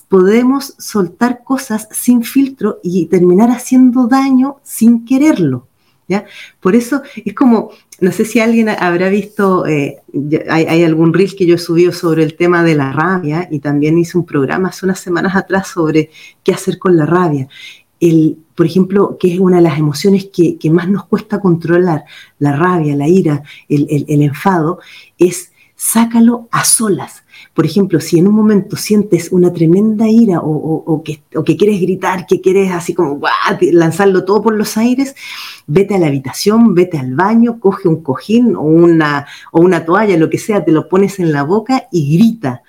[0.07, 5.67] podemos soltar cosas sin filtro y terminar haciendo daño sin quererlo.
[6.59, 9.97] Por eso es como, no sé si alguien habrá visto, eh,
[10.49, 13.97] hay, algún reel que yo he subido sobre el tema de la rabia y también
[13.97, 16.09] hice un programa hace unas semanas atrás sobre
[16.43, 17.47] qué hacer con la rabia.
[17.99, 22.03] El, por ejemplo, que es una de las emociones que, más nos cuesta controlar,
[22.39, 24.79] la rabia, la ira, el, el enfado,
[25.17, 27.23] es sácalo a solas.
[27.53, 31.21] Por ejemplo, si en un momento sientes una tremenda ira o, que,
[31.57, 33.19] quieres gritar, que quieres así como
[33.59, 35.15] lanzarlo todo por los aires,
[35.67, 40.17] vete a la habitación, vete al baño, coge un cojín o una, o una toalla,
[40.17, 42.63] lo que sea, te lo pones en la boca y grita.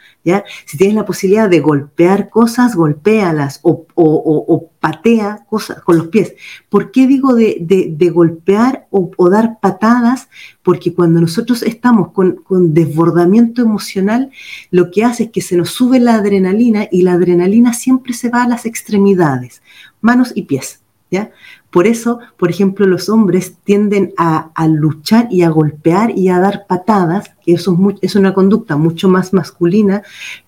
[0.66, 6.35] Si tienes la posibilidad de golpear cosas, golpéalas o, o, patea cosas con los pies.
[6.68, 10.28] ¿Por qué digo de, golpear o, dar patadas?
[10.62, 14.30] Porque cuando nosotros estamos con, con, desbordamiento emocional,
[14.70, 18.28] lo que hace es que se nos sube la adrenalina y la adrenalina siempre se
[18.28, 19.62] va a las extremidades,
[20.00, 20.82] manos y pies.
[21.11, 21.30] ¿ya?
[21.72, 26.66] Por eso, por ejemplo, los hombres tienden a, luchar y a golpear y a dar
[26.68, 30.02] patadas, que eso es, es, una conducta mucho más masculina,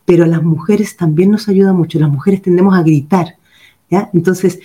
[0.04, 1.98] pero a las mujeres también nos ayuda mucho.
[1.98, 3.36] Las mujeres tendemos a gritar.
[3.90, 4.10] ¿ya?
[4.12, 4.60] Entonces,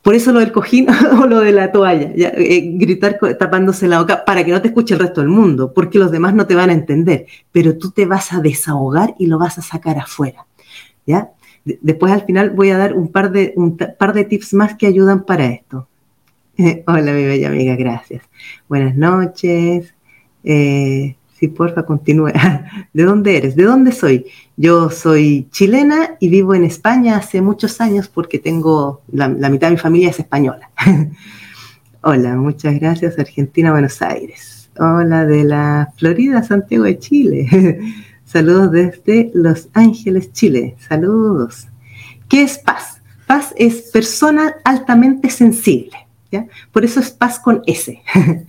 [0.00, 0.86] por eso lo del cojín
[1.20, 4.94] o lo de la toalla, eh, gritar tapándose la boca para que no te escuche
[4.94, 8.06] el resto del mundo, porque los demás no te van a entender, pero tú te
[8.06, 10.46] vas a desahogar y lo vas a sacar afuera.
[11.06, 11.32] ¿ya?
[11.80, 14.86] Después al final voy a dar un par de, un par de tips más que
[14.86, 15.88] ayudan para esto.
[16.86, 18.22] hola mi bella amiga, gracias.
[18.68, 19.94] Buenas noches.
[20.44, 22.32] Eh, Sí, porfa, continúe.
[22.94, 23.56] ¿De dónde eres?
[23.56, 24.26] ¿De dónde soy?
[24.56, 29.72] Yo soy chilena y vivo en España hace muchos años porque tengo, la, mitad de
[29.72, 30.70] mi familia es española.
[32.00, 34.70] Hola, muchas gracias, Argentina, Buenos Aires.
[34.78, 37.80] Hola, de la Florida, Santiago de Chile.
[38.26, 40.76] Saludos desde Los Ángeles, Chile.
[40.88, 41.68] Saludos.
[42.28, 43.00] ¿Qué es paz?
[43.26, 45.96] Paz es persona altamente sensible.
[46.32, 46.46] ¿ya?
[46.72, 48.02] Por eso es paz con S.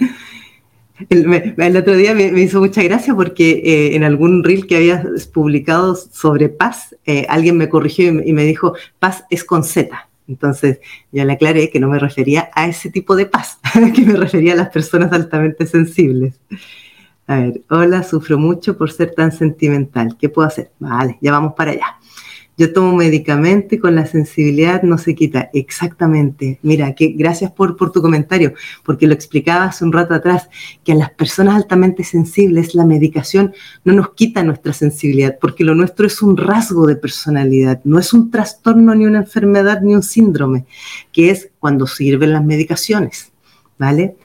[1.10, 5.96] El, otro día me, hizo mucha gracia porque eh, en algún reel que había publicado
[5.96, 10.10] sobre paz, eh, alguien me corrigió y me, dijo, paz es con Z.
[10.28, 10.80] Entonces
[11.12, 13.60] ya le aclaré que no me refería a ese tipo de paz,
[13.96, 16.40] que me refería a las personas altamente sensibles.
[17.28, 20.18] A ver, hola, sufro mucho por ser tan sentimental.
[20.18, 20.72] ¿Qué puedo hacer?
[20.80, 21.98] Vale, ya vamos para allá
[22.58, 25.50] yo tomo medicamento y con la sensibilidad no se quita.
[25.54, 26.60] Exactamente.
[26.64, 30.50] Mira, que gracias por, por tu comentario, porque lo explicaba hace un rato atrás,
[30.84, 35.76] que a las personas altamente sensibles la medicación no nos quita nuestra sensibilidad, porque lo
[35.76, 40.04] nuestro es un rasgo de personalidad, no es un trastorno, ni una enfermedad, ni un
[40.04, 40.66] síndrome,
[41.12, 43.32] que es cuando sirven las medicaciones.
[43.78, 44.16] ¿Vale?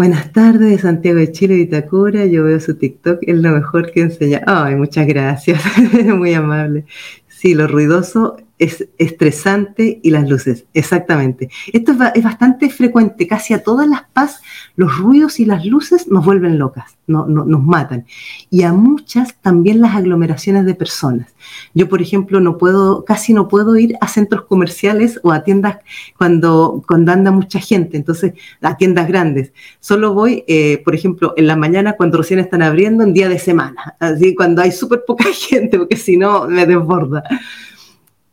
[0.00, 2.24] Buenas tardes, Santiago de Chile, Vitacura.
[2.24, 4.40] Yo veo su TikTok, es lo mejor que enseña.
[4.46, 5.62] Ay, muchas gracias,
[6.16, 6.86] muy amable.
[7.28, 11.48] Sí, lo ruidoso es estresante y las luces, exactamente.
[11.72, 14.42] Esto es, bastante frecuente, casi a todas las paz,
[14.76, 18.04] los ruidos y las luces nos vuelven locas, no, nos matan.
[18.50, 21.34] Y a muchas también las aglomeraciones de personas.
[21.72, 25.78] Yo, por ejemplo, no puedo, casi no puedo ir a centros comerciales o a tiendas
[26.18, 29.54] cuando, cuando anda mucha gente, entonces a tiendas grandes.
[29.80, 33.38] Solo voy, eh, por ejemplo, en la mañana cuando recién están abriendo, en día de
[33.38, 37.24] semana, así cuando hay súper poca gente, porque si no me desborda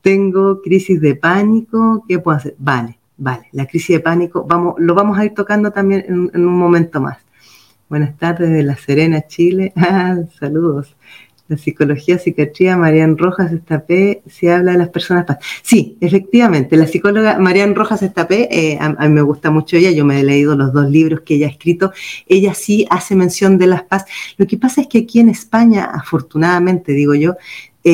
[0.08, 2.56] tengo crisis de pánico, ¿qué puedo hacer?
[2.60, 6.58] Vale, vale, la crisis de pánico, vamos, lo vamos a ir tocando también en, un
[6.58, 7.18] momento más.
[7.90, 9.74] Buenas tardes de La Serena, Chile.
[9.76, 10.96] Ah, saludos.
[11.50, 15.26] La psicología, psiquiatría, Marian Rojas Estapé, se habla de las personas.
[15.62, 20.06] Sí, efectivamente, la psicóloga Marian Rojas Estapé, eh, a, mí me gusta mucho ella, yo
[20.06, 21.92] me he leído los dos libros que ella ha escrito,
[22.28, 24.06] ella sí hace mención de las paz.
[24.38, 27.36] Lo que pasa es que aquí en España, afortunadamente digo yo,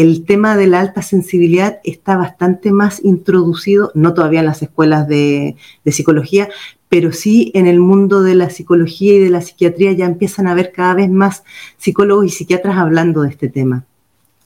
[0.01, 5.07] el tema de la alta sensibilidad está bastante más introducido, no todavía en las escuelas
[5.07, 6.49] de, psicología,
[6.89, 10.53] pero sí en el mundo de la psicología y de la psiquiatría ya empiezan a
[10.53, 11.43] haber cada vez más
[11.77, 13.85] psicólogos y psiquiatras hablando de este tema.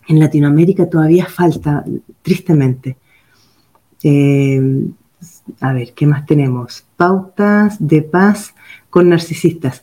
[0.09, 1.85] En Latinoamérica todavía falta,
[2.21, 2.97] tristemente.
[4.03, 4.61] Eh,
[5.61, 6.85] a ver, ¿qué más tenemos?
[6.97, 8.53] Pautas de paz
[8.89, 9.81] con narcisistas.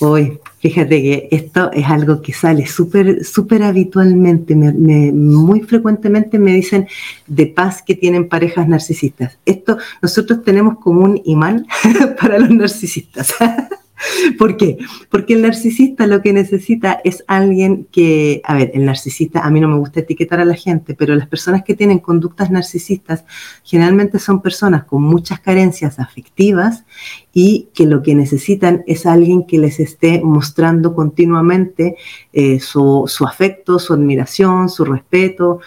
[0.00, 6.88] Hoy, fíjate que esto es algo que sale súper, súper habitualmente, muy frecuentemente me dicen
[7.26, 9.38] de paz que tienen parejas narcisistas.
[9.44, 11.66] Esto nosotros tenemos como un imán
[12.20, 13.34] para los narcisistas.
[14.38, 14.78] ¿Por qué?
[15.10, 19.60] Porque el narcisista lo que necesita es alguien que, a ver, el narcisista, a mí
[19.60, 23.24] no me gusta etiquetar a la gente, pero las personas que tienen conductas narcisistas
[23.64, 26.84] generalmente son personas con muchas carencias afectivas
[27.32, 31.96] y que lo que necesitan es alguien que les esté mostrando continuamente
[32.32, 35.60] eh, su, su afecto, su admiración, su respeto.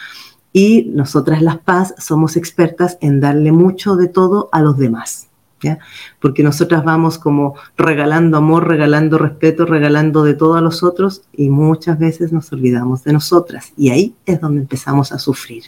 [0.51, 5.29] Y nosotras las paz somos expertas en darle mucho de todo a los demás.
[6.19, 11.49] Porque nosotras vamos como regalando amor, regalando respeto, regalando de todo a los otros y
[11.49, 15.63] muchas veces nos olvidamos de nosotras y ahí es donde empezamos a sufrir,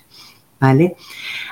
[0.59, 0.95] ¿vale?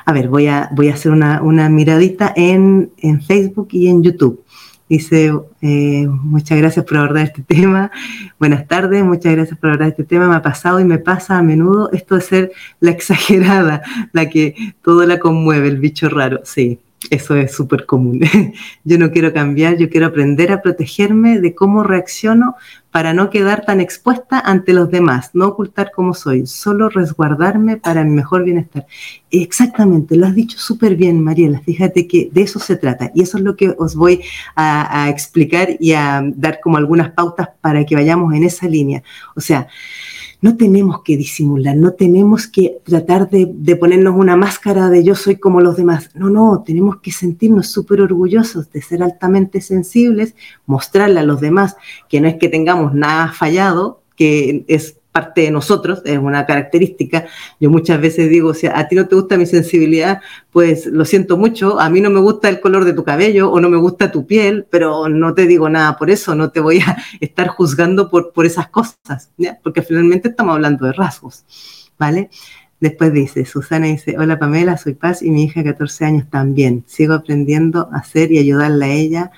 [0.05, 2.91] A ver, voy a, voy a hacer una, miradita en,
[3.25, 4.43] Facebook y en YouTube.
[4.87, 7.91] Dice, eh, muchas gracias por abordar este tema.
[8.39, 10.27] Buenas tardes, muchas gracias por abordar este tema.
[10.27, 14.55] Me ha pasado y me pasa a menudo esto de ser la exagerada, la que
[14.81, 16.41] todo la conmueve, el bicho raro.
[16.43, 18.21] Sí, eso es súper común.
[18.83, 22.55] yo no quiero cambiar, yo quiero aprender a protegerme de cómo reacciono
[22.91, 28.03] para no quedar tan expuesta ante los demás, no ocultar cómo soy, solo resguardarme para
[28.03, 28.85] mi mejor bienestar.
[29.31, 31.61] Exactamente, lo has dicho súper bien, Mariela.
[31.61, 34.21] Fíjate que de eso se trata y eso es lo que os voy
[34.55, 39.03] a, a explicar y a dar como algunas pautas para que vayamos en esa línea.
[39.35, 39.67] O sea,
[40.41, 45.35] no tenemos que disimular, no tenemos que tratar de, ponernos una máscara de yo soy
[45.35, 46.11] como los demás.
[46.13, 51.75] No, no, tenemos que sentirnos súper orgullosos de ser altamente sensibles, mostrarle a los demás
[52.07, 57.25] que no es que tengamos nada fallado, que es parte de nosotros, es una característica.
[57.59, 61.37] Yo muchas veces digo, si a ti no te gusta mi sensibilidad, pues lo siento
[61.37, 64.11] mucho, a mí no me gusta el color de tu cabello o no me gusta
[64.11, 68.09] tu piel, pero no te digo nada por eso, no te voy a estar juzgando
[68.09, 69.31] por, por esas cosas,
[69.63, 71.45] porque finalmente estamos hablando de rasgos,
[71.97, 72.29] ¿vale?
[72.79, 76.85] Después dice, Susana dice, hola Pamela, soy Paz y mi hija de 14 años también.
[76.87, 79.31] Sigo aprendiendo a hacer y ayudarla a ella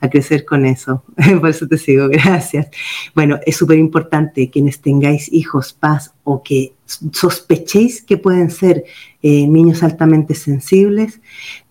[0.00, 1.04] a crecer con eso.
[1.40, 2.68] Por eso te sigo, gracias.
[3.14, 6.74] Bueno, es súper importante quienes tengáis hijos paz o que
[7.12, 8.84] sospechéis que pueden ser
[9.22, 11.20] eh, niños altamente sensibles,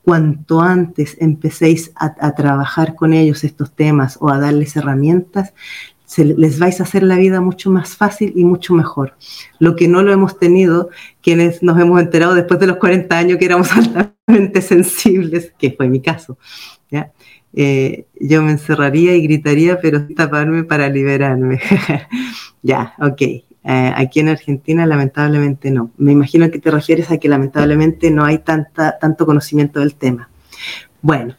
[0.04, 5.54] cuanto antes empecéis a, trabajar con ellos estos temas o a darles herramientas,
[6.16, 9.18] les vais a hacer la vida mucho más fácil y mucho mejor.
[9.60, 10.90] Lo que no lo hemos tenido,
[11.22, 15.90] quienes nos hemos enterado después de los 40 años que éramos altamente sensibles, que fue
[15.90, 16.38] mi caso.
[16.90, 17.12] ¿ya?
[17.60, 21.60] Eh, yo me encerraría y gritaría, pero taparme para liberarme.
[22.62, 23.20] ya, ok.
[23.20, 23.44] Eh,
[23.96, 25.90] aquí en Argentina lamentablemente no.
[25.98, 30.30] Me imagino que te refieres a que lamentablemente no hay tanta, tanto conocimiento del tema.
[31.02, 31.36] Bueno,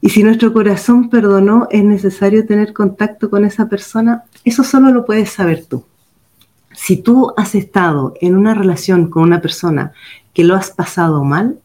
[0.00, 5.04] y si nuestro corazón perdonó, es necesario tener contacto con esa persona, eso solo lo
[5.04, 5.84] puedes saber tú.
[6.72, 9.94] Si tú has estado en una relación con una persona
[10.32, 11.58] que lo has pasado mal,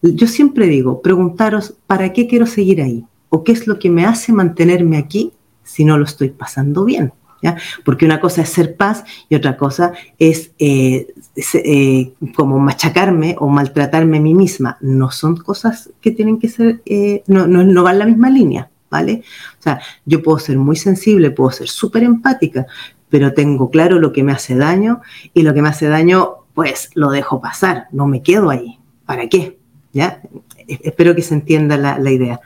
[0.00, 3.04] yo siempre digo, preguntaros, ¿para qué quiero seguir ahí?
[3.30, 7.12] O qué es lo que me hace mantenerme aquí si no lo estoy pasando bien.
[7.42, 7.56] ¿Ya?
[7.86, 11.06] Porque una cosa es ser paz y otra cosa es, eh,
[11.54, 14.76] eh, como machacarme o maltratarme a mí misma.
[14.82, 18.70] No son cosas que tienen que ser, eh, no, no, no van la misma línea,
[18.90, 19.22] ¿vale?
[19.58, 22.66] O sea, yo puedo ser muy sensible, puedo ser súper empática,
[23.08, 25.00] pero tengo claro lo que me hace daño
[25.32, 28.78] y lo que me hace daño, pues lo dejo pasar, no me quedo ahí.
[29.06, 29.58] ¿Para qué?
[29.94, 30.20] ¿Ya?
[30.68, 32.40] Espero que se entienda la, la idea.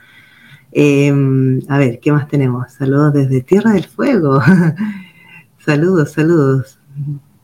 [0.77, 2.73] Em, a ver, ¿qué más tenemos?
[2.73, 4.41] Saludos desde Tierra del Fuego.
[5.65, 6.79] saludos, saludos.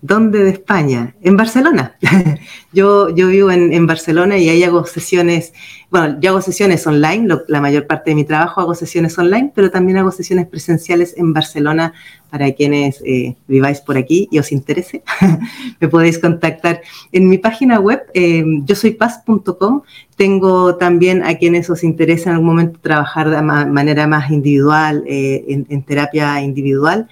[0.02, 1.16] ¿Dónde de España?
[1.22, 1.96] En Barcelona.
[2.74, 5.54] yo, yo vivo en, Barcelona y ahí hago sesiones
[5.90, 9.72] bueno, yo hago sesiones online, la mayor parte de mi trabajo hago sesiones online, pero
[9.72, 11.94] también hago sesiones presenciales en Barcelona
[12.32, 15.04] para quienes eh, viváis por aquí y os interese.
[15.80, 19.82] me podéis contactar en mi página web, eh, yo soy paz.com.
[20.16, 25.66] Tengo también a quienes os interesa en algún momento trabajar de manera más individual, eh,
[25.68, 27.08] en, terapia individual.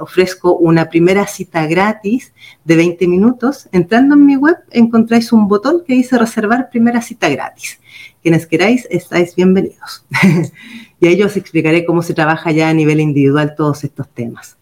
[0.00, 2.32] ofrezco una primera cita gratis
[2.64, 3.68] de 20 minutos.
[3.72, 7.78] Entrando en mi web encontráis un botón que dice reservar primera cita gratis.
[8.24, 10.06] Quienes queráis, estáis bienvenidos.
[10.98, 14.56] y ahí os explicaré cómo se trabaja ya a nivel individual todos estos temas.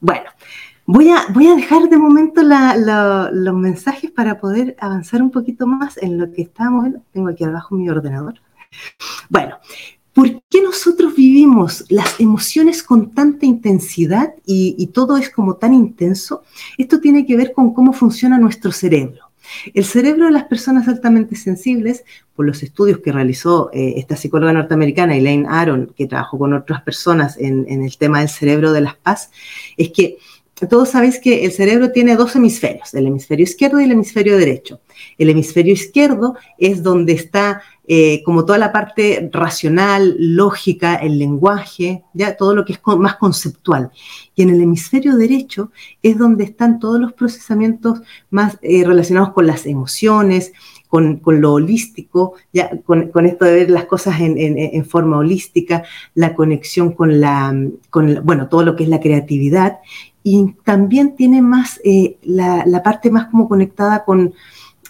[0.00, 0.30] Bueno,
[0.86, 5.98] voy a, voy a dejar de momento los mensajes para poder avanzar un poquito más
[5.98, 6.88] en lo que estamos.
[7.12, 8.40] Tengo aquí abajo mi ordenador.
[9.28, 9.58] Bueno,
[10.14, 16.42] ¿por qué nosotros vivimos las emociones con tanta intensidad y todo es como tan intenso?
[16.78, 19.27] Esto tiene que ver con cómo funciona nuestro cerebro.
[19.74, 24.52] El cerebro de las personas altamente sensibles, por los estudios que realizó eh, esta psicóloga
[24.52, 28.96] norteamericana, Elaine Aron, que trabajó con otras personas en, el tema del cerebro de las
[28.96, 29.30] paz,
[29.76, 30.18] es que
[30.68, 34.80] todos sabéis que el cerebro tiene dos hemisferios, el hemisferio izquierdo y el hemisferio derecho.
[35.18, 37.60] El hemisferio izquierdo es donde está
[37.90, 43.16] eh, como toda la parte racional, lógica, el lenguaje, ya todo lo que es más
[43.16, 43.90] conceptual.
[44.34, 49.46] Y en el hemisferio derecho es donde están todos los procesamientos más eh, relacionados con
[49.46, 50.52] las emociones,
[50.88, 56.92] con, lo holístico, ya con, esto de ver las cosas en, forma holística, la conexión
[56.92, 57.54] con la,
[58.22, 59.78] bueno, todo lo que es la creatividad.
[60.22, 64.34] Y también tiene más eh, la, parte más como conectada con,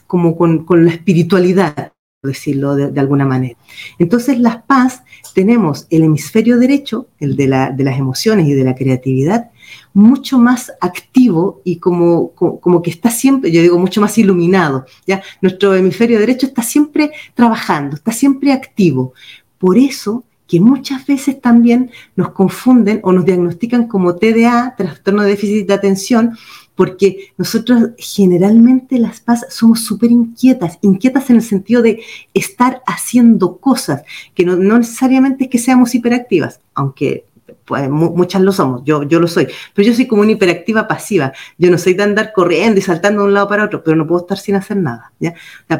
[0.09, 1.93] como con, con la espiritualidad
[2.23, 3.57] decirlo de, alguna manera.
[3.99, 5.03] Entonces, las paz,
[5.35, 9.51] tenemos el hemisferio derecho, el de, las emociones y de la creatividad,
[9.95, 14.85] mucho más activo y como, como, que está siempre, yo digo, mucho más iluminado.
[15.07, 15.23] ¿ya?
[15.41, 19.13] Nuestro hemisferio derecho está siempre trabajando, está siempre activo.
[19.59, 25.31] Por eso que muchas veces también nos confunden o nos diagnostican como TDA, trastorno de
[25.31, 26.37] déficit de atención,
[26.79, 32.05] porque nosotros generalmente las paz somos súper inquietas, inquietas en el sentido de
[32.35, 34.03] estar haciendo cosas,
[34.33, 37.25] que no, necesariamente es que seamos hiperactivas, aunque
[37.65, 41.33] pues, muchas lo somos, yo, yo lo soy, pero yo soy como una hiperactiva pasiva,
[41.59, 44.07] yo no soy de andar corriendo y saltando de un lado para otro, pero no
[44.07, 45.13] puedo estar sin hacer nada.
[45.19, 45.35] ¿ya?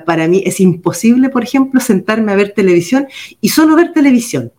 [0.05, 3.07] para mí es imposible, por ejemplo, sentarme a ver televisión
[3.41, 4.51] y solo ver televisión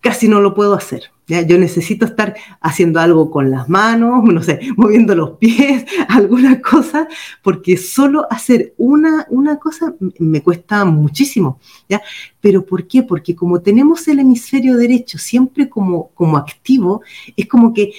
[0.00, 1.10] casi no lo puedo hacer.
[1.46, 7.08] Yo necesito estar haciendo algo con las manos, no sé, moviendo los pies, alguna cosa,
[7.42, 11.58] porque solo hacer una, una cosa me cuesta muchísimo.
[11.88, 12.02] ¿ya?
[12.40, 13.02] ¿Pero por qué?
[13.02, 17.02] Porque como tenemos el hemisferio derecho siempre como, como activo,
[17.36, 17.92] es como que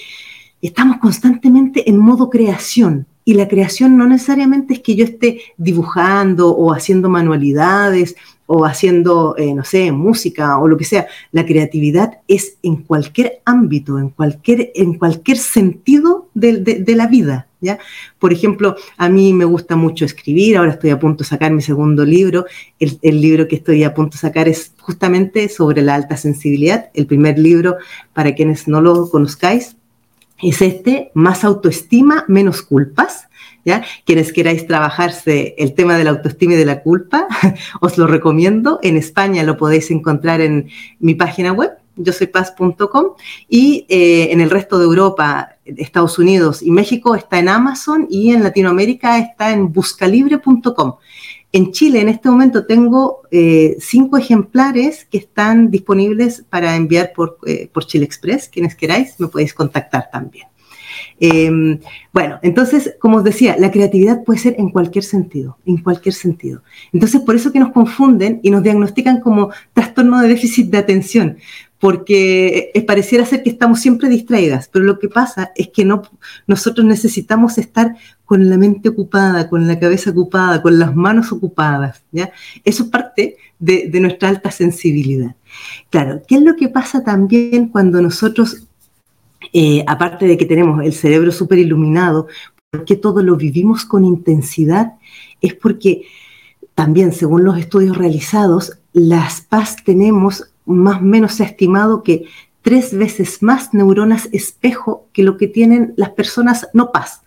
[0.60, 3.06] estamos constantemente en modo creación.
[3.24, 8.16] Y la creación no necesariamente es que yo esté dibujando o haciendo manualidades
[8.54, 11.06] o haciendo, eh, no sé, música o lo que sea.
[11.30, 17.48] La creatividad es en cualquier ámbito, en cualquier, en cualquier sentido de, la vida.
[17.62, 17.78] ¿ya?
[18.18, 21.62] Por ejemplo, a mí me gusta mucho escribir, ahora estoy a punto de sacar mi
[21.62, 22.44] segundo libro.
[22.78, 26.90] El, el libro que estoy a punto de sacar es justamente sobre la alta sensibilidad.
[26.92, 27.78] El primer libro,
[28.12, 29.76] para quienes no lo conozcáis,
[30.42, 33.28] es este, Más autoestima, menos culpas
[33.64, 33.84] ¿ya?
[34.04, 37.26] Quienes queráis trabajarse el tema de la autoestima y de la culpa,
[37.80, 38.78] os lo recomiendo.
[38.82, 43.12] En España lo podéis encontrar en mi página web, yo soy paz.com,
[43.48, 48.32] y eh, en el resto de Europa, Estados Unidos y México está en Amazon y
[48.32, 50.94] en Latinoamérica está en buscalibre.com.
[51.54, 57.38] En Chile en este momento tengo eh, cinco ejemplares que están disponibles para enviar por,
[57.46, 58.48] eh, por Chile Express.
[58.48, 60.46] Quienes queráis me podéis contactar también.
[61.24, 61.78] Em,
[62.12, 66.64] bueno, entonces, como os decía, la creatividad puede ser en cualquier sentido, en cualquier sentido.
[66.92, 71.36] Entonces, por eso que nos confunden y nos diagnostican como trastorno de déficit de atención,
[71.78, 76.02] porque pareciera ser que estamos siempre distraídas, pero lo que pasa es que no,
[76.48, 77.94] nosotros necesitamos estar
[78.24, 82.32] con la mente ocupada, con la cabeza ocupada, con las manos ocupadas, ¿ya?
[82.64, 85.36] Eso es parte de, de nuestra alta sensibilidad.
[85.88, 88.66] Claro, ¿qué es lo que pasa también cuando nosotros
[89.52, 92.26] eh, aparte de que tenemos el cerebro súper iluminado,
[92.70, 94.94] porque todo lo vivimos con intensidad,
[95.40, 96.06] es porque
[96.74, 102.24] también, según los estudios realizados, las paz tenemos más o menos estimado que
[102.62, 107.21] tres veces más neuronas espejo que lo que tienen las personas no paz.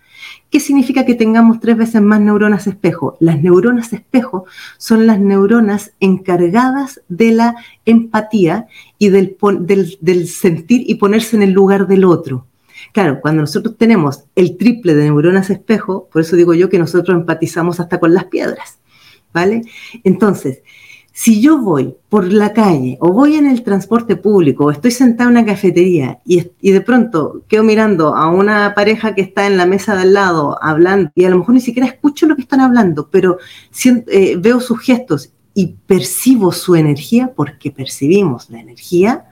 [0.55, 3.17] ¿Qué significa que tengamos tres veces más neuronas espejo?
[3.19, 4.45] Las neuronas espejo
[4.77, 8.65] son las neuronas encargadas de la empatía
[8.97, 9.35] y del,
[10.29, 12.47] sentir y ponerse en el lugar del otro.
[12.93, 17.19] Claro, cuando nosotros tenemos el triple de neuronas espejo, por eso digo yo que nosotros
[17.19, 18.79] empatizamos hasta con las piedras,
[19.33, 19.63] ¿vale?
[20.05, 20.61] Entonces,
[21.17, 25.29] si yo voy por la calle o voy en el transporte público o estoy sentado
[25.29, 29.65] en una cafetería y, de pronto quedo mirando a una pareja que está en la
[29.65, 32.59] mesa de al lado hablando y a lo mejor ni siquiera escucho lo que están
[32.59, 33.37] hablando, pero
[33.85, 39.23] eh, veo sus gestos y percibo su energía porque percibimos la energía,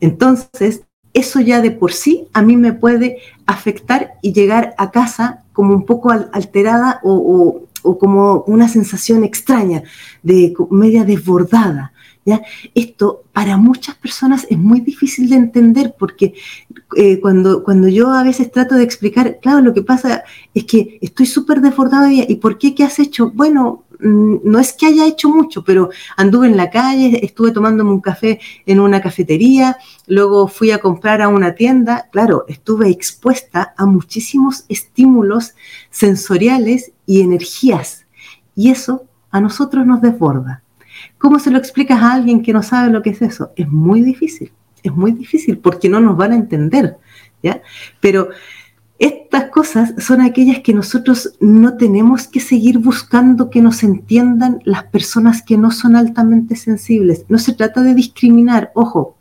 [0.00, 5.44] entonces eso ya de por sí a mí me puede afectar y llegar a casa
[5.52, 7.62] como un poco alterada o
[7.98, 9.82] como una sensación extraña,
[10.22, 11.92] de media desbordada.
[12.24, 12.42] ¿ya?
[12.74, 16.34] Esto para muchas personas es muy difícil de entender porque
[16.96, 20.24] eh, cuando, cuando yo a veces trato de explicar, claro, lo que pasa
[20.54, 22.74] es que estoy súper desbordado y, y ¿por qué?
[22.74, 23.30] ¿Qué has hecho?
[23.30, 27.90] Bueno, Mm, no es que haya hecho mucho, pero anduve en la calle, estuve tomándome
[27.90, 33.74] un café en una cafetería, luego fui a comprar a una tienda, claro, estuve expuesta
[33.76, 35.54] a muchísimos estímulos
[35.90, 38.06] sensoriales y energías,
[38.54, 40.62] y eso a nosotros nos desborda.
[41.18, 43.52] ¿Cómo se lo explicas a alguien que no sabe lo que es eso?
[43.56, 44.52] Es muy difícil,
[44.82, 46.96] es muy difícil porque no nos van a entender,
[47.42, 47.62] ¿ya?
[48.00, 48.28] Pero
[48.98, 54.84] estas cosas son aquellas que nosotros no tenemos que seguir buscando que nos entiendan las
[54.84, 57.24] personas que no son altamente sensibles.
[57.28, 59.16] No se trata de discriminar, ojo,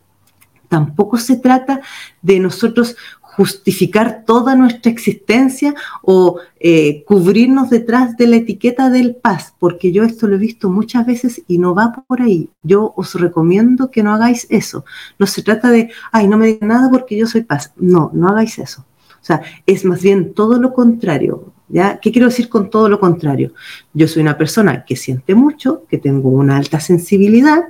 [0.70, 1.82] tampoco se trata
[2.22, 2.96] de nosotros
[3.36, 10.04] justificar toda nuestra existencia o eh, cubrirnos detrás de la etiqueta del paz, porque yo
[10.04, 12.50] esto lo he visto muchas veces y no va por ahí.
[12.62, 14.86] Yo os recomiendo que no hagáis eso.
[15.20, 17.74] No se trata de, ay, no me digan nada porque yo soy paz.
[17.78, 18.86] No, no hagáis eso.
[19.22, 21.54] O sea, es más bien todo lo contrario.
[21.70, 22.00] ¿ya?
[22.00, 23.54] ¿Qué quiero decir con todo lo contrario?
[23.94, 27.64] Yo soy una persona que siente mucho, que tengo una alta sensibilidad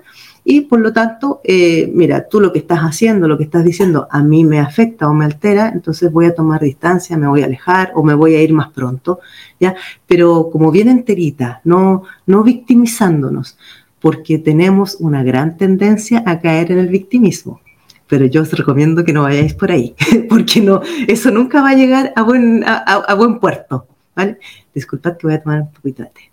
[0.45, 4.07] y por lo tanto, eh, mira, tú lo que estás haciendo, lo que estás diciendo,
[4.11, 7.45] a mí me afecta o me altera, entonces voy a tomar distancia, me voy a
[7.45, 9.19] alejar o me voy a ir más pronto,
[9.59, 9.75] ¿ya?
[10.05, 13.57] Pero como bien enterita, no, no victimizándonos,
[14.01, 17.61] porque tenemos una gran tendencia a caer en el victimismo
[18.05, 19.95] pero yo os recomiendo que no vayáis por ahí,
[20.29, 24.37] porque no, eso nunca va a llegar a buen, a, buen puerto, ¿vale?
[24.71, 26.32] Disculpad que voy a tomar un poquito de té.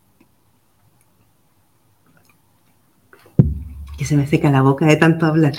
[4.00, 5.52] Que se me seca la boca de tanto hablar.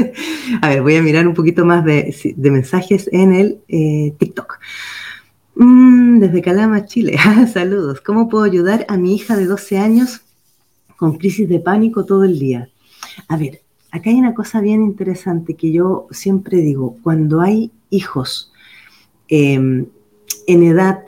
[0.60, 4.58] a ver, voy a mirar un poquito más de, mensajes en el eh, TikTok.
[5.54, 7.16] Mm, desde Calama, Chile.
[7.50, 8.02] Saludos.
[8.02, 10.20] ¿Cómo puedo ayudar a mi hija de 12 años
[10.98, 12.68] con crisis de pánico todo el día?
[13.26, 18.52] A ver, acá hay una cosa bien interesante que yo siempre digo, cuando hay hijos
[19.28, 19.86] em,
[20.46, 21.04] en edad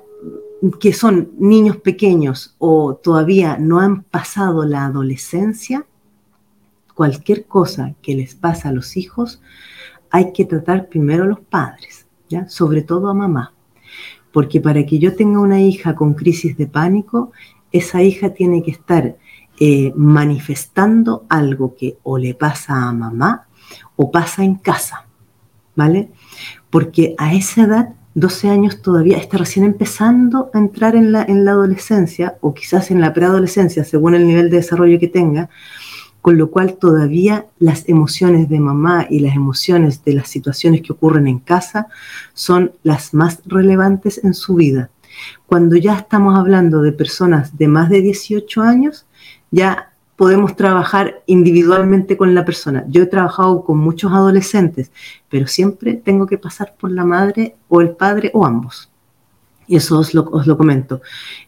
[0.81, 5.85] que son niños pequeños o todavía no han pasado la adolescencia,
[7.01, 9.41] cualquier cosa que les pasa a los hijos,
[10.11, 12.47] hay que tratar primero a los padres, ¿ya?
[12.47, 13.55] sobre todo a mamá.
[14.33, 17.33] Porque para que yo tenga una hija con crisis de pánico,
[17.73, 19.17] esa hija tiene que estar
[19.59, 23.47] eh, manifestando algo que o le pasa a mamá
[23.97, 25.07] o pasa en casa,
[25.75, 26.11] ¿vale?
[26.69, 31.47] Porque a esa edad, 12 años todavía, está recién empezando a entrar en la, en
[31.47, 35.49] la adolescencia o quizás en la preadolescencia, según el nivel de desarrollo que tenga,
[36.21, 40.93] con lo cual todavía las emociones de mamá y las emociones de las situaciones que
[40.93, 41.89] ocurren en casa
[42.35, 44.91] son las más relevantes en su vida.
[45.47, 49.07] Cuando ya estamos hablando de personas de más de 18 años,
[49.51, 52.85] ya podemos trabajar individualmente con la persona.
[52.89, 54.93] Yo he trabajado con muchos adolescentes,
[55.31, 58.91] pero siempre tengo que pasar por la madre o el padre o ambos.
[59.67, 61.01] Y eso os lo, comento.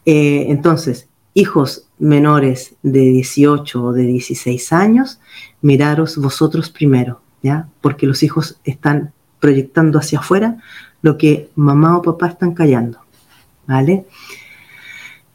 [0.05, 5.19] Eh, entonces, hijos menores de 18 o de 16 años,
[5.61, 7.67] miraros vosotros primero, ¿ya?
[7.81, 10.57] Porque los hijos están proyectando hacia afuera
[11.01, 12.99] lo que mamá o papá están callando,
[13.67, 14.05] ¿vale?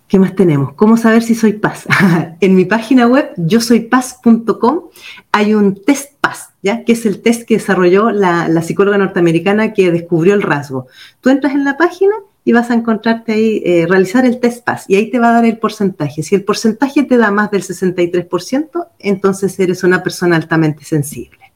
[0.09, 0.73] ¿Qué más tenemos?
[0.73, 1.87] ¿Cómo saber si soy paz?
[2.41, 4.85] en mi página web, yo soy paz.com,
[5.31, 6.85] hay un test paz, ¿ya?
[6.85, 10.87] Que es el test que desarrolló la, psicóloga norteamericana que descubrió el rasgo.
[11.21, 12.15] Tú entras en la página
[12.49, 15.33] y vas a encontrarte ahí, eh, realizar el test paz y ahí te va a
[15.33, 16.23] dar el porcentaje.
[16.23, 21.53] Si el porcentaje te da más del 63%, entonces eres una persona altamente sensible.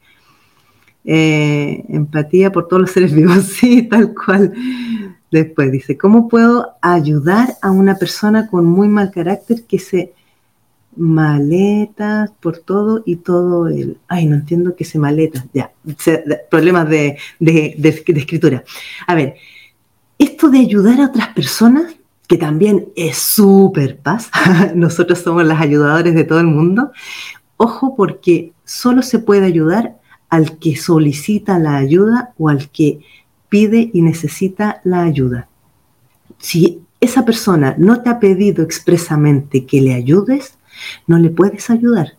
[1.03, 4.53] Eh, empatía por todos los seres vivos, sí, tal cual.
[5.31, 10.13] Después dice, ¿cómo puedo ayudar a una persona con muy mal carácter que se
[10.95, 13.97] maleta por todo y todo el...
[14.07, 15.43] Ay, no entiendo que se maleta.
[15.55, 15.71] Ya,
[16.51, 18.63] problemas de, escritura.
[19.07, 19.37] A ver,
[20.23, 21.95] esto de ayudar a otras personas,
[22.27, 24.29] que también es súper paz,
[24.75, 26.91] nosotros somos las ayudadores de todo el mundo,
[27.57, 29.97] ojo porque solo se puede ayudar
[30.29, 33.01] al que solicita la ayuda o al que
[33.49, 35.47] pide y necesita la ayuda.
[36.39, 40.57] Si esa persona no te ha pedido expresamente que le ayudes,
[41.05, 42.13] no le puedes ayudar.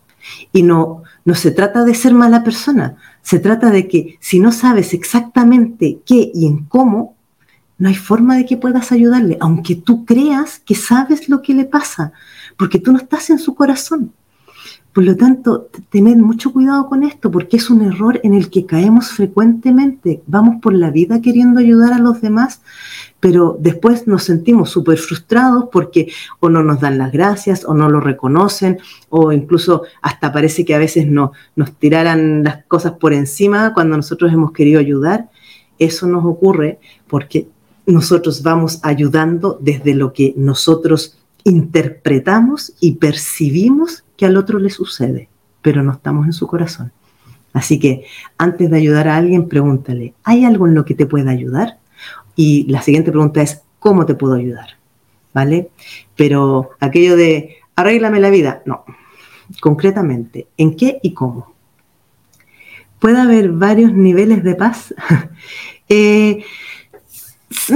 [0.53, 4.51] Y no, no se trata de ser mala persona, se trata de que si no
[4.51, 7.14] sabes exactamente qué y en cómo,
[7.77, 11.65] no hay forma de que puedas ayudarle, aunque tú creas que sabes lo que le
[11.65, 12.13] pasa,
[12.57, 14.13] porque tú no estás en su corazón.
[14.95, 18.65] Por lo tanto, tened mucho cuidado con esto, porque es un error en el que
[18.65, 20.23] caemos frecuentemente.
[20.25, 22.61] Vamos por la vida queriendo ayudar a los demás,
[23.19, 27.89] pero después nos sentimos súper frustrados porque o no nos dan las gracias o no
[27.89, 28.77] lo reconocen
[29.09, 33.97] o incluso hasta parece que a veces no, nos tiraran las cosas por encima cuando
[33.97, 35.29] nosotros hemos querido ayudar.
[35.77, 37.49] Eso nos ocurre porque
[37.85, 45.29] nosotros vamos ayudando desde lo que nosotros interpretamos y percibimos que al otro le sucede,
[45.61, 46.91] pero no estamos en su corazón.
[47.53, 48.05] Así que
[48.37, 51.77] antes de ayudar a alguien, pregúntale, ¿hay algo en lo que te pueda ayudar?
[52.35, 54.71] Y la siguiente pregunta es, ¿cómo te puedo ayudar?
[55.33, 55.69] ¿Vale?
[56.15, 58.83] Pero aquello de, arréglame la vida, no.
[59.61, 61.53] Concretamente, ¿en qué y cómo?
[62.99, 64.93] ¿Puede haber varios niveles de paz?
[65.89, 66.43] eh,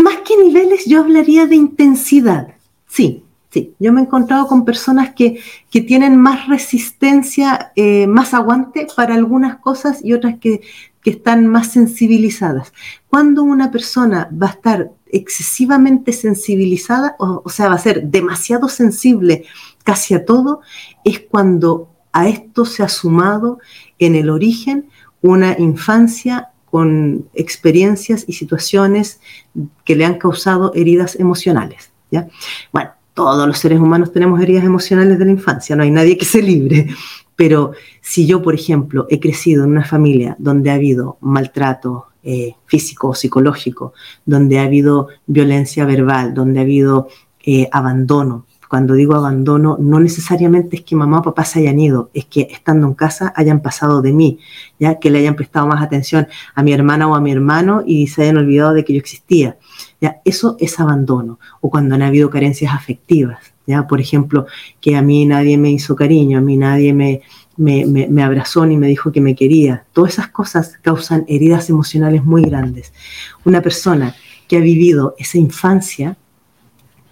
[0.01, 2.55] más que niveles, yo hablaría de intensidad.
[2.87, 3.73] Sí, sí.
[3.79, 9.57] Yo me he encontrado con personas que, tienen más resistencia, eh, más aguante para algunas
[9.57, 10.61] cosas y otras que,
[11.05, 12.71] están más sensibilizadas.
[13.07, 18.69] Cuando una persona va a estar excesivamente sensibilizada, o, o sea, va a ser demasiado
[18.69, 19.45] sensible
[19.83, 20.61] casi a todo,
[21.03, 23.57] es cuando a esto se ha sumado
[23.97, 24.89] en el origen
[25.23, 29.19] una infancia con experiencias y situaciones
[29.85, 31.91] que le han causado heridas emocionales.
[32.11, 32.27] ¿ya?
[32.71, 36.25] Bueno, todos los seres humanos tenemos heridas emocionales de la infancia, no hay nadie que
[36.25, 36.87] se libre,
[37.35, 42.55] pero si yo, por ejemplo, he crecido en una familia donde ha habido maltrato eh,
[42.65, 43.93] físico o psicológico,
[44.25, 47.07] donde ha habido violencia verbal, donde ha habido
[47.45, 52.11] eh, abandono, cuando digo abandono, no necesariamente es que mamá o papá se hayan ido,
[52.13, 54.37] es que estando en casa hayan pasado de mí,
[54.79, 58.07] ya que le hayan prestado más atención a mi hermana o a mi hermano y
[58.07, 59.57] se hayan olvidado de que yo existía.
[59.99, 61.39] Ya, eso es abandono.
[61.61, 64.45] O cuando han habido carencias afectivas, ya, por ejemplo,
[64.79, 67.21] que a mí nadie me hizo cariño, a mí nadie me,
[67.57, 69.85] me, me, abrazó ni me dijo que me quería.
[69.93, 72.93] Todas esas cosas causan heridas emocionales muy grandes.
[73.45, 74.15] Una persona
[74.47, 76.17] que ha vivido esa infancia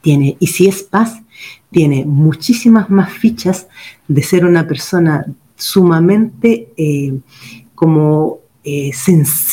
[0.01, 1.21] tiene, y si es paz,
[1.71, 3.67] tiene muchísimas más fichas
[4.07, 5.25] de ser una persona
[5.55, 7.19] sumamente eh,
[7.75, 8.91] como eh,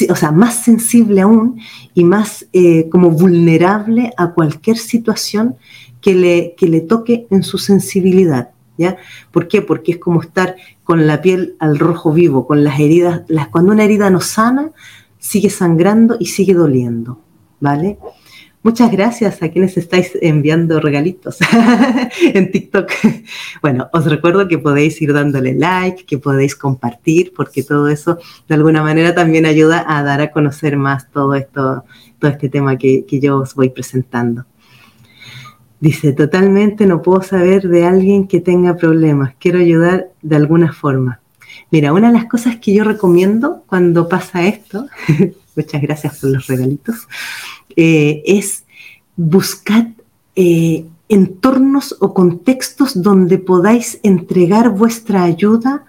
[0.08, 1.60] o sea, más sensible aún
[1.94, 5.54] y más eh, como vulnerable a cualquier situación
[6.00, 8.50] que le, que le toque en su sensibilidad.
[8.76, 8.96] ¿Ya?
[9.30, 9.62] ¿Por qué?
[9.62, 13.70] Porque es como estar con la piel al rojo vivo, con las heridas, las, cuando
[13.70, 14.72] una herida no sana,
[15.20, 17.20] sigue sangrando y sigue doliendo,
[17.60, 17.98] ¿vale?
[18.64, 21.36] Muchas gracias a quienes estáis enviando regalitos
[22.22, 22.90] en TikTok.
[23.60, 28.16] Bueno, os recuerdo que podéis ir dándole like, que podéis compartir, porque todo eso
[28.48, 31.84] de alguna manera también ayuda a dar a conocer más todo esto,
[32.18, 34.46] todo este tema que, que yo os voy presentando.
[35.78, 41.20] Dice, totalmente no puedo saber de alguien que tenga problemas, quiero ayudar de alguna forma.
[41.70, 44.86] Mira, una de las cosas que yo recomiendo cuando pasa esto,
[45.56, 47.08] muchas gracias por los regalitos,
[47.76, 48.64] eh, es
[49.16, 49.88] buscar
[50.36, 55.84] eh, entornos o contextos donde podáis entregar vuestra ayuda,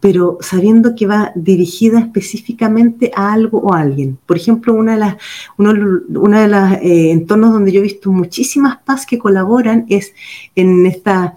[0.00, 4.18] pero sabiendo que va dirigida específicamente a algo o a alguien.
[4.26, 5.16] Por ejemplo, una de las,
[5.56, 10.14] uno, de los eh, entornos donde yo he visto muchísimas paz que colaboran es
[10.54, 11.32] en estas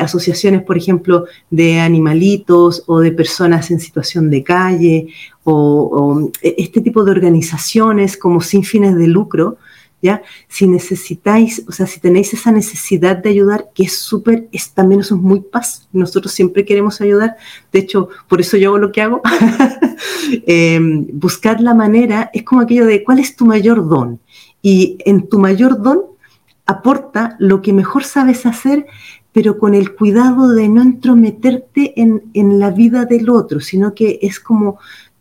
[0.00, 5.08] asociaciones, por ejemplo, de animalitos o de personas en situación de calle
[5.50, 9.56] o, este tipo de organizaciones como sin fines de lucro,
[10.02, 10.22] ¿ya?
[10.46, 15.14] Si necesitáis, o sea, si tenéis esa necesidad de ayudar, que es súper, también eso
[15.16, 15.88] es muy paz.
[15.92, 17.36] Nosotros siempre queremos ayudar.
[17.72, 19.22] De hecho, por eso yo hago lo que hago.
[20.46, 24.20] Em, buscar la manera, es como aquello de, ¿cuál es tu mayor don?
[24.60, 26.02] Y en tu mayor don
[26.66, 28.86] aporta lo que mejor sabes hacer,
[29.32, 34.18] pero con el cuidado de no entrometerte en, en la vida del otro, sino que
[34.22, 34.78] es como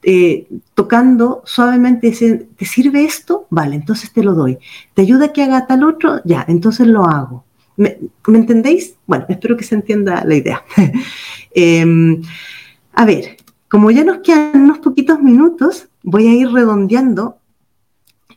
[0.09, 3.45] eh, tocando suavemente, ¿te sirve esto?
[3.49, 4.57] Vale, entonces te lo doy.
[4.93, 6.21] ¿Te ayuda que haga tal otro?
[6.23, 7.43] Ya, entonces lo hago.
[7.75, 8.95] ¿Me, entendéis?
[9.05, 10.63] Bueno, espero que se entienda la idea.
[11.59, 12.21] Em,
[12.93, 13.35] a ver,
[13.67, 17.39] como ya nos quedan unos poquitos minutos, voy a ir redondeando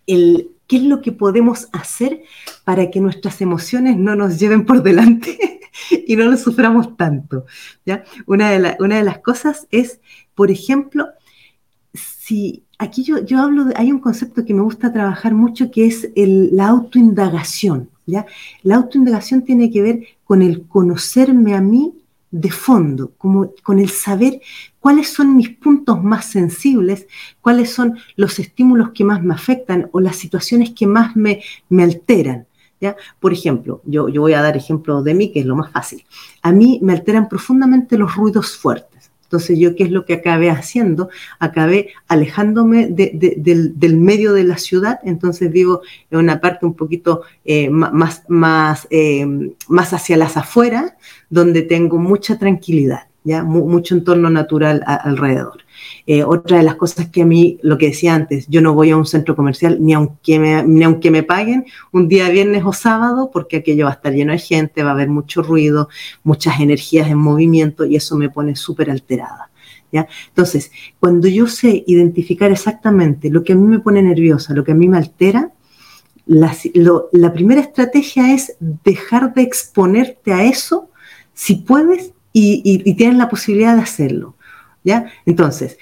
[0.08, 2.22] el qué es lo que podemos hacer
[2.64, 5.60] para que nuestras emociones no nos lleven por delante
[6.06, 7.44] y no lo suframos tanto.
[7.86, 8.02] ¿ya?
[8.26, 10.00] Una, de una de las cosas es,
[10.34, 11.10] por ejemplo,
[11.92, 15.86] Sí, aquí yo, yo hablo, de, hay un concepto que me gusta trabajar mucho que
[15.86, 17.90] es la autoindagación.
[18.06, 18.26] ¿ya?
[18.62, 21.94] La autoindagación tiene que ver con el conocerme a mí
[22.30, 24.40] de fondo, como con el saber
[24.78, 27.08] cuáles son mis puntos más sensibles,
[27.40, 31.82] cuáles son los estímulos que más me afectan o las situaciones que más me, me
[31.82, 32.46] alteran.
[32.80, 32.96] ¿ya?
[33.18, 36.04] Por ejemplo, yo, yo voy a dar ejemplo de mí, que es lo más fácil.
[36.42, 38.99] A mí me alteran profundamente los ruidos fuertes.
[39.30, 41.08] Entonces yo, ¿qué es lo que acabé haciendo?
[41.38, 47.70] Acabé alejándome del, medio de la ciudad, entonces vivo en una parte un poquito eh,
[47.70, 50.94] más, más, eh, más hacia las afueras,
[51.28, 53.44] donde tengo mucha tranquilidad, ¿ya?
[53.44, 55.62] mucho entorno natural alrededor.
[56.06, 58.90] Eh, otra de las cosas que a mí, lo que decía antes, yo no voy
[58.90, 62.72] a un centro comercial ni aunque, me, ni aunque me paguen un día viernes o
[62.72, 65.88] sábado, porque aquello va a estar lleno de gente, va a haber mucho ruido,
[66.22, 69.50] muchas energías en movimiento y eso me pone súper alterada.
[69.92, 70.06] ¿Ya?
[70.28, 70.70] Entonces,
[71.00, 74.76] cuando yo sé identificar exactamente lo que a mí me pone nerviosa, lo que a
[74.76, 75.50] mí me altera,
[76.26, 80.90] la, primera estrategia es dejar de exponerte a eso
[81.34, 84.36] si puedes y tienes la posibilidad de hacerlo.
[84.84, 85.06] ¿Ya?
[85.26, 85.78] Entonces,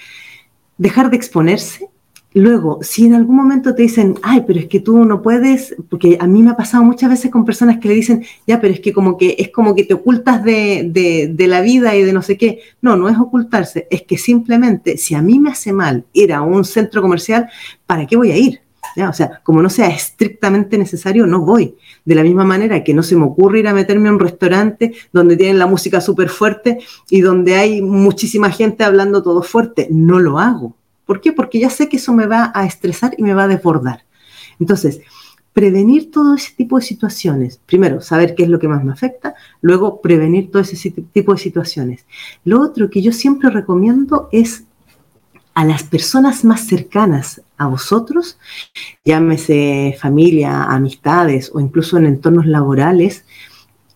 [0.77, 1.89] dejar de exponerse.
[2.35, 6.19] Luego, si en algún momento te dicen, ay, pero es que tú no puedes, porque
[6.21, 8.81] a mí me ha pasado muchas veces con personas que le dicen, ya, pero es
[8.81, 12.37] que como que es como que te ocultas de, la vida y de no sé
[12.37, 12.61] qué.
[12.83, 16.43] No, no es ocultarse, es que simplemente si a mí me hace mal ir a
[16.43, 17.49] un centro comercial,
[17.87, 18.61] ¿para qué voy a ir?
[19.09, 21.77] O sea, como no sea estrictamente necesario, no voy.
[22.05, 24.95] De la misma manera que no se me ocurre ir a meterme a un restaurante
[25.13, 29.89] donde tienen la música súper fuerte y donde hay muchísima gente hablando todo fuerte.
[29.91, 30.75] No lo hago.
[31.07, 31.33] ¿Por qué?
[31.33, 34.05] Porque ya sé que eso me va a estresar y me va a desbordar.
[34.59, 35.01] Entonces,
[35.53, 37.61] prevenir todo ese tipo de situaciones.
[37.67, 41.39] Primero, saber qué es lo que más me afecta, luego prevenir todo ese tipo de
[41.39, 42.07] situaciones.
[42.45, 44.68] Lo otro que yo siempre recomiendo es
[45.59, 48.39] a las personas más cercanas a vosotros,
[49.05, 53.25] llámese familia, amistades o incluso en entornos laborales,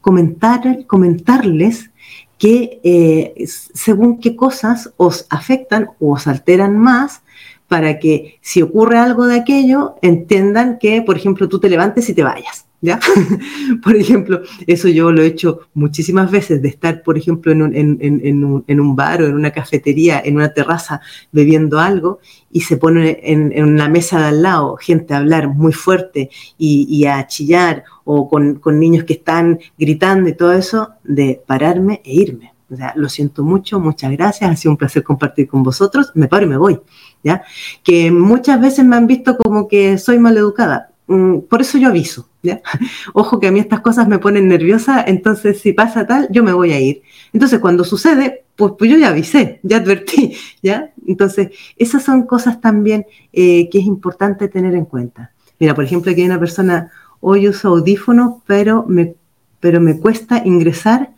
[0.01, 1.93] comentar, comentarles
[2.37, 7.23] que eh, según qué cosas os afectan o os alteran más
[7.69, 12.15] para que si ocurre algo de aquello, entiendan que, por ejemplo, tú te levantes y
[12.15, 12.67] te vayas.
[12.85, 12.99] ¿Ya?
[13.83, 17.75] por ejemplo, eso yo lo he hecho muchísimas veces, de estar, por ejemplo, en un,
[17.75, 22.19] en, un, bar o en una cafetería, en una terraza, bebiendo algo,
[22.51, 26.29] y se pone en, la mesa de al lado gente a hablar muy fuerte
[26.59, 32.03] y, a chillar, o con, con niños que están gritando y todo eso, de pararme
[32.05, 32.53] e irme.
[32.69, 36.27] O sea, lo siento mucho, muchas gracias, ha sido un placer compartir con vosotros, me
[36.27, 36.81] paro y me voy.
[37.23, 37.43] ¿ya?
[37.83, 40.91] Que muchas veces me han visto como que soy maleducada.
[41.07, 42.29] Mm, por eso yo aviso,
[43.13, 46.53] Ojo que a mí estas cosas me ponen nerviosa, entonces si pasa tal, yo me
[46.53, 47.03] voy a ir.
[47.33, 50.93] Entonces cuando sucede, pues, pues yo ya avisé, ya advertí, ¿ya?
[51.07, 55.33] Entonces esas son cosas también eh, que es importante tener en cuenta.
[55.59, 56.91] Mira, por ejemplo, aquí hay una persona,
[57.21, 59.15] hoy uso audífonos, pero me,
[59.61, 61.11] pero me cuesta ingresar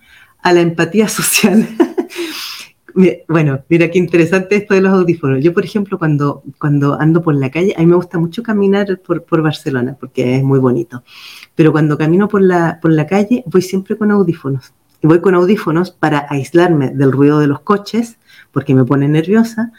[0.43, 1.67] a la empatía social.
[3.27, 5.43] Bueno, mira qué interesante esto de los audífonos.
[5.43, 9.01] Yo, por ejemplo, cuando, cuando ando por la calle, a mí me gusta mucho caminar
[9.05, 11.03] por, por Barcelona porque es muy bonito.
[11.57, 14.73] Pero cuando camino por la, por la calle, voy siempre con audífonos.
[15.03, 18.17] Y voy con audífonos para aislarme del ruido de los coches,
[18.53, 19.73] porque me pone nerviosa,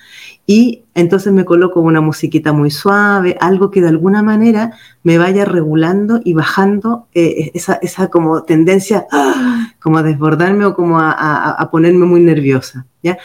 [0.47, 4.73] y entonces me coloco una musiquita muy suave, algo que de alguna manera
[5.03, 9.73] me vaya regulando y bajando eh, esa, esa, como tendencia ¡ah!
[9.81, 11.11] como a desbordarme o como a,
[11.51, 12.85] a, ponerme muy nerviosa.
[13.01, 13.17] ¿ya?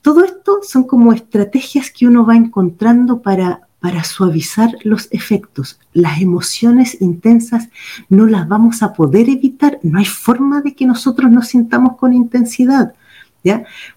[0.00, 5.78] Todo esto son como estrategias que uno va encontrando para, para suavizar los efectos.
[5.92, 7.68] Las emociones intensas
[8.08, 12.14] no las vamos a poder evitar, no hay forma de que nosotros nos sintamos con
[12.14, 12.94] intensidad.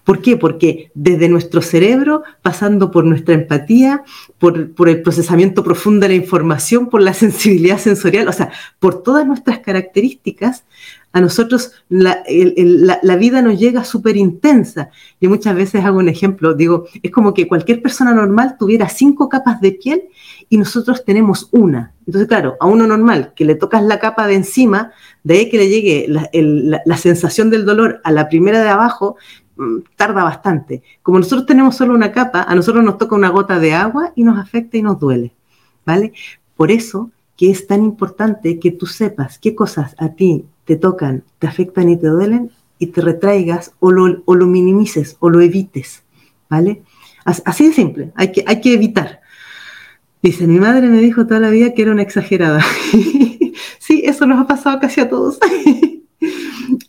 [0.04, 0.36] ¿Por qué?
[0.36, 4.02] Porque desde nuestro cerebro, pasando por nuestra empatía,
[4.38, 9.26] por, el procesamiento profundo de la información, por la sensibilidad sensorial, o sea, por todas
[9.26, 10.64] nuestras características,
[11.14, 12.22] a nosotros la,
[13.18, 14.90] vida nos llega súper intensa.
[15.20, 19.28] Yo muchas veces hago un ejemplo, digo, es como que cualquier persona normal tuviera cinco
[19.28, 20.04] capas de piel
[20.48, 21.92] y nosotros tenemos una.
[22.06, 24.92] Entonces, claro, a uno normal que le tocas la capa de encima,
[25.22, 29.16] de ahí que le llegue la, sensación del dolor a la primera de abajo,
[29.96, 30.82] tarda bastante.
[31.02, 34.24] Como nosotros tenemos solo una capa, a nosotros nos toca una gota de agua y
[34.24, 35.32] nos afecta y nos duele.
[35.84, 36.12] ¿Vale?
[36.56, 41.24] Por eso que es tan importante que tú sepas qué cosas a ti te tocan,
[41.38, 45.40] te afectan y te duelen y te retraigas o lo, o lo minimices o lo
[45.40, 46.02] evites,
[46.48, 46.82] ¿vale?
[47.24, 49.20] Así de simple, hay que, hay que evitar.
[50.22, 52.64] Dice, mi madre me dijo toda la vida que era una exagerada.
[53.78, 55.38] sí, eso nos ha pasado casi a todos.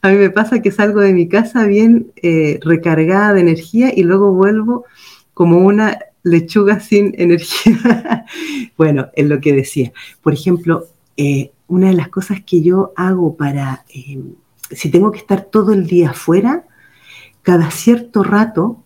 [0.01, 4.03] a mí me pasa que salgo de mi casa bien eh, recargada de energía y
[4.03, 4.85] luego vuelvo
[5.33, 8.25] como una lechuga sin energía.
[8.77, 9.91] bueno, es lo que decía.
[10.21, 14.21] Por ejemplo, eh, una de las cosas que yo hago para, eh,
[14.71, 16.65] si tengo que estar todo el día afuera,
[17.41, 18.79] cada cierto rato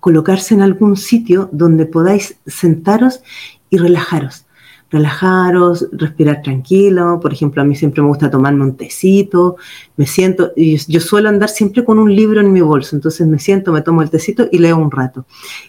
[0.00, 3.22] colocarse en algún sitio donde podáis sentaros
[3.68, 4.45] y relajaros.
[4.90, 7.18] Relajaros, respirar tranquilo.
[7.20, 9.56] Por ejemplo, a mí siempre me gusta tomarme un tecito,
[9.96, 13.38] me siento, y yo suelo andar siempre con un libro en mi bolso, entonces me
[13.38, 15.26] siento, me tomo el tecito y leo un rato.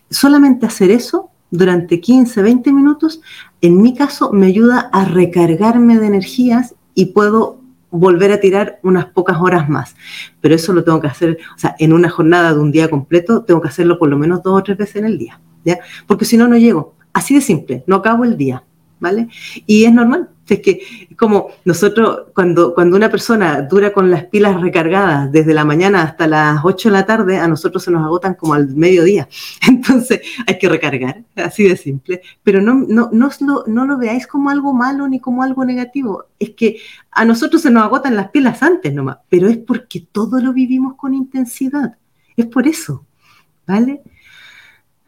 [0.09, 3.22] Solamente hacer eso durante 15, 20 minutos,
[3.61, 9.05] en mi caso me ayuda a recargarme de energías y puedo volver a tirar unas
[9.05, 9.95] pocas horas más.
[10.41, 13.43] Pero eso lo tengo que hacer, o sea, en una jornada de un día completo,
[13.43, 15.80] tengo que hacerlo por lo menos dos o tres veces en el día, ¿ya?
[16.05, 16.95] Porque si no, no llego.
[17.13, 18.63] Así de simple, no acabo el día,
[19.00, 19.28] ¿vale?
[19.66, 20.82] Y es normal, es que
[21.18, 26.28] como nosotros, cuando, cuando una persona dura con las pilas recargadas desde la mañana hasta
[26.28, 29.28] las 8 de la tarde, a nosotros se nos agotan como al mediodía.
[29.68, 32.22] Entonces hay que recargar, así de simple.
[32.43, 36.26] Pero no, no, no, lo, no lo veáis como algo malo ni como algo negativo.
[36.39, 36.78] Es que
[37.12, 40.95] a nosotros se nos agotan las pilas antes nomás, pero es porque todo lo vivimos
[40.95, 41.98] con intensidad.
[42.36, 43.06] Es por eso,
[43.66, 44.02] ¿vale?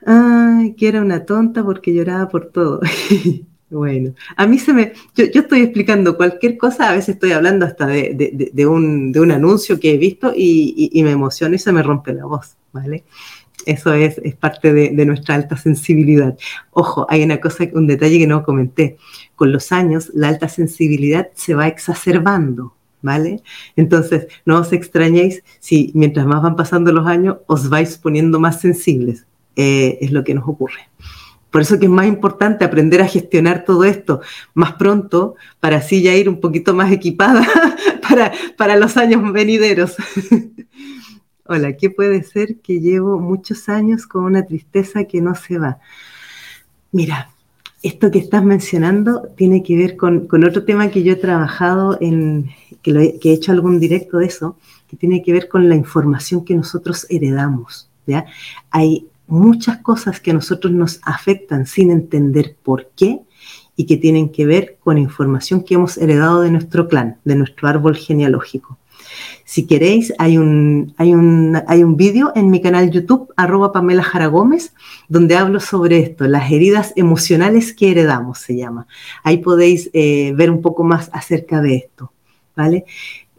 [0.06, 2.80] Ay, que era una tonta porque lloraba por todo.
[3.70, 7.86] Bueno, a mí se me, yo, estoy explicando cualquier cosa, a veces estoy hablando hasta
[7.86, 12.56] de, un, anuncio que he visto y, me emociono y se me rompe la voz,
[12.74, 13.04] ¿vale?
[13.68, 16.36] Eso es, es parte de, nuestra alta sensibilidad.
[16.72, 18.98] Ojo, hay una cosa, un detalle que no comenté.
[19.36, 23.44] Con los años, la alta sensibilidad se va exacerbando, ¿vale?
[23.76, 28.62] Entonces, no os extrañéis si mientras más van pasando los años, os vais poniendo más
[28.62, 29.28] sensibles.
[29.56, 30.90] Eh, es lo que nos ocurre.
[31.52, 34.22] Por eso que es más importante aprender a gestionar todo esto
[34.54, 37.48] más pronto para así ya ir un poquito más equipada
[38.08, 39.96] para, para los años venideros.
[41.46, 45.80] Hola, ¿qué puede ser que llevo muchos años con una tristeza que no se va?
[46.92, 47.32] Mira,
[47.82, 52.52] esto que estás mencionando tiene que ver con, otro tema que yo he trabajado en,
[52.84, 56.46] que, que he hecho algún directo de eso, que tiene que ver con la información
[56.46, 57.90] que nosotros heredamos.
[58.06, 58.26] ¿ya?
[58.70, 63.22] Hay muchas cosas que a nosotros nos afectan sin entender por qué
[63.76, 67.68] y que tienen que ver con información que hemos heredado de nuestro clan, de nuestro
[67.68, 68.78] árbol genealógico.
[69.46, 74.04] Si queréis, hay un, hay un, hay un vídeo en mi canal YouTube, arroba Pamela
[74.04, 74.74] Jara Gómez,
[75.08, 78.86] donde hablo sobre esto, las heridas emocionales que heredamos, se llama.
[79.24, 82.12] Ahí podéis eh, ver un poco más acerca de esto,
[82.56, 82.86] ¿vale?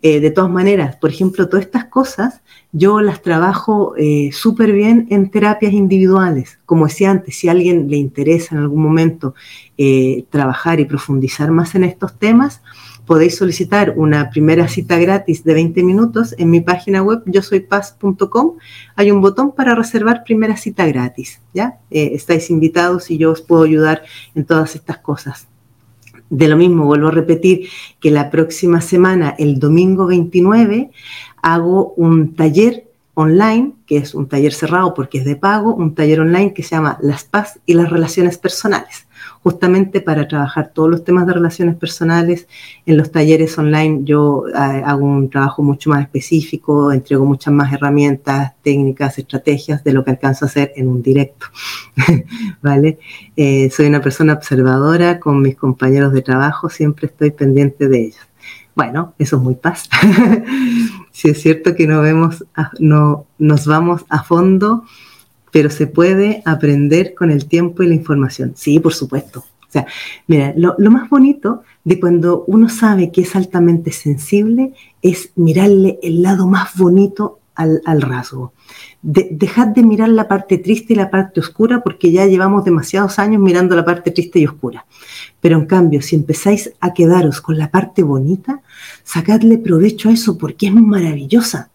[0.03, 2.41] Eh, de todas maneras, por ejemplo, todas estas cosas
[2.73, 6.59] yo las trabajo eh, súper bien en terapias individuales.
[6.65, 9.35] Como decía antes, si a alguien le interesa en algún momento
[9.77, 12.63] eh, trabajar y profundizar más en estos temas,
[13.05, 17.61] podéis solicitar una primera cita gratis de 20 minutos en mi página web yo soy
[17.61, 18.53] paz.com.
[18.97, 21.43] Hay un botón para reservar primera cita gratis.
[21.53, 21.79] ¿ya?
[21.91, 24.03] estáis invitados y yo os puedo ayudar
[24.35, 25.50] en todas estas cosas.
[26.31, 27.69] De lo mismo, vuelvo a repetir
[28.01, 30.91] que la próxima semana, el domingo 29,
[31.43, 36.21] hago un taller online, que es un taller cerrado porque es de pago, un taller
[36.21, 39.07] online que se llama Las Paz y las Relaciones Personales
[39.43, 42.47] justamente para trabajar todos los temas de relaciones personales.
[42.85, 47.73] En los talleres online yo eh, hago un trabajo mucho más específico, entrego muchas más
[47.73, 51.47] herramientas, técnicas, estrategias de lo que alcanzo a hacer en un directo.
[52.63, 52.99] ¿Vale?
[53.37, 58.31] Eh, soy una persona observadora con mis compañeros de trabajo, siempre estoy pendiente de ellos.
[58.75, 59.89] Bueno, eso es muy paz.
[61.13, 62.45] si es cierto que no vemos,
[62.79, 64.85] no nos vamos a fondo
[65.51, 68.53] pero se puede aprender con el tiempo y la información.
[68.57, 69.45] Sí, por supuesto.
[69.71, 69.87] O sea,
[70.27, 76.23] mira, lo, más bonito de cuando uno sabe que es altamente sensible es mirarle el
[76.23, 78.53] lado más bonito al, rasgo.
[79.03, 83.43] dejad de mirar la parte triste y la parte oscura porque ya llevamos demasiados años
[83.43, 84.87] mirando la parte triste y oscura.
[85.41, 88.63] Pero en cambio, si empezáis a quedaros con la parte bonita,
[89.05, 91.70] sacadle provecho a eso porque es maravillosa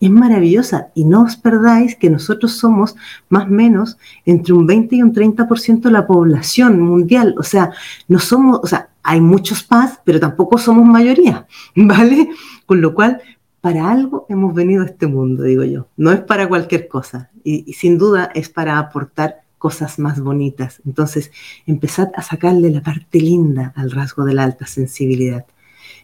[0.00, 2.96] es maravillosa y no os perdáis que nosotros somos
[3.28, 7.34] más o menos entre un 20 y un 30% de la población mundial.
[7.38, 7.72] O sea,
[8.06, 11.46] no somos, o sea, hay muchos paz, pero tampoco somos mayoría,
[11.76, 12.28] ¿vale?
[12.66, 13.20] Con lo cual,
[13.60, 15.88] para algo hemos venido a este mundo, digo yo.
[15.96, 20.80] No es para cualquier cosa y, y sin duda es para aportar cosas más bonitas.
[20.86, 21.32] Entonces,
[21.66, 25.44] empezad a sacarle la parte linda al rasgo de la alta sensibilidad.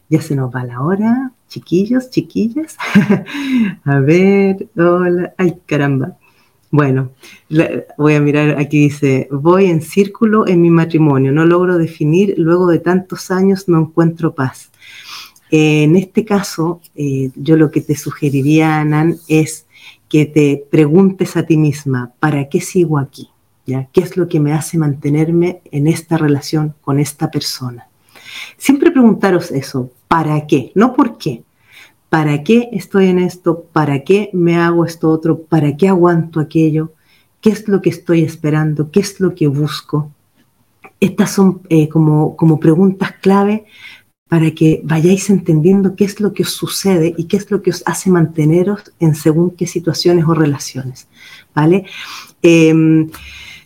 [0.09, 2.77] Ya se nos va la hora, chiquillos, chiquillas.
[3.85, 6.19] a ver, hola, ay caramba.
[6.71, 7.13] Bueno,
[7.97, 12.67] voy a mirar, aquí dice, voy en círculo en mi matrimonio, no logro definir, luego
[12.67, 14.73] de tantos años no encuentro paz.
[15.53, 19.67] en este caso, eh, yo lo que te sugeriría, Nan, es
[20.09, 23.31] que te preguntes a ti misma, ¿para qué sigo aquí?
[23.67, 23.89] ¿Ya?
[23.93, 27.89] ¿Qué es lo que me hace mantenerme en esta relación con esta persona?
[28.57, 30.73] Siempre preguntaros eso, ¿para qué?
[30.75, 31.43] No por qué,
[32.09, 33.65] ¿para qué estoy en esto?
[33.73, 35.43] ¿Para qué me hago esto otro?
[35.43, 36.93] ¿Para qué aguanto aquello?
[37.41, 38.91] ¿Qué es lo que estoy esperando?
[38.91, 40.11] ¿Qué es lo que busco?
[41.01, 43.67] Estas son eh, como, como preguntas clave
[44.29, 47.71] para que vayáis entendiendo qué es lo que os sucede y qué es lo que
[47.71, 51.09] os hace manteneros en según qué situaciones o relaciones.
[51.55, 51.85] ¿Vale?
[52.43, 53.11] Em,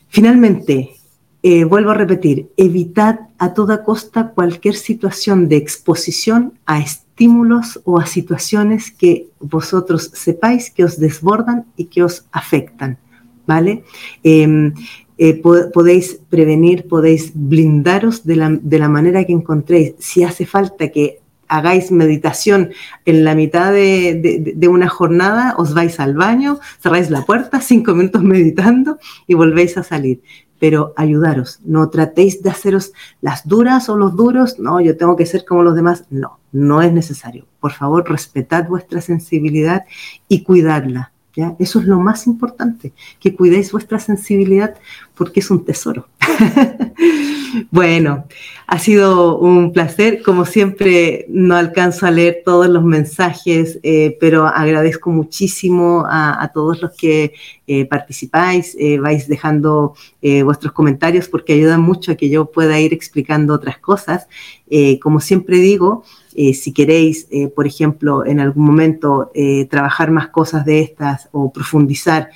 [0.08, 0.97] finalmente,
[1.42, 7.98] eh, vuelvo a repetir, evitad a toda costa cualquier situación de exposición a estímulos o
[7.98, 12.98] a situaciones que vosotros sepáis que os desbordan y que os afectan.
[13.46, 13.84] ¿Vale?
[14.24, 14.74] Em,
[15.16, 15.40] eh,
[15.72, 19.94] podéis prevenir, podéis blindaros de la, manera que encontréis.
[19.98, 22.70] Si hace falta que hagáis meditación
[23.06, 27.94] en la mitad de, de, una jornada, os vais al baño, cerráis la puerta, cinco
[27.94, 30.20] minutos meditando y volvéis a salir.
[30.58, 35.26] Pero ayudaros, no tratéis de haceros las duras o los duros, no, yo tengo que
[35.26, 37.46] ser como los demás, no, no es necesario.
[37.60, 39.84] Por favor, respetad vuestra sensibilidad
[40.28, 41.12] y cuidadla
[41.58, 44.74] eso es lo más importante, que cuidéis vuestra sensibilidad
[45.14, 46.08] porque es un tesoro.
[47.70, 48.24] bueno,
[48.66, 50.22] ha sido un placer.
[50.22, 56.80] Como siempre, no alcanzo a leer todos los mensajes, eh, pero agradezco muchísimo a, todos
[56.80, 57.32] los que
[57.66, 59.94] eh, participáis, eh, vais dejando
[60.44, 64.28] vuestros comentarios porque ayudan mucho a que yo pueda ir explicando otras cosas.
[65.00, 66.04] como siempre digo,
[66.40, 71.28] eh, si queréis, eh, por ejemplo, en algún momento eh, trabajar más cosas de estas
[71.32, 72.30] o profundizar,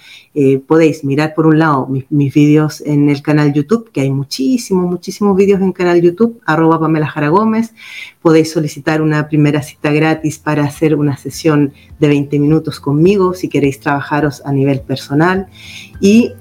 [0.67, 5.37] podéis mirar por un lado mis, vídeos en el canal YouTube, que hay muchísimos, muchísimos
[5.37, 7.75] vídeos en canal YouTube, arroba Pamela Jara Gómez.
[8.23, 13.49] Podéis solicitar una primera cita gratis para hacer una sesión de 20 minutos conmigo si
[13.49, 15.47] queréis trabajaros a nivel personal.
[16.01, 16.33] Y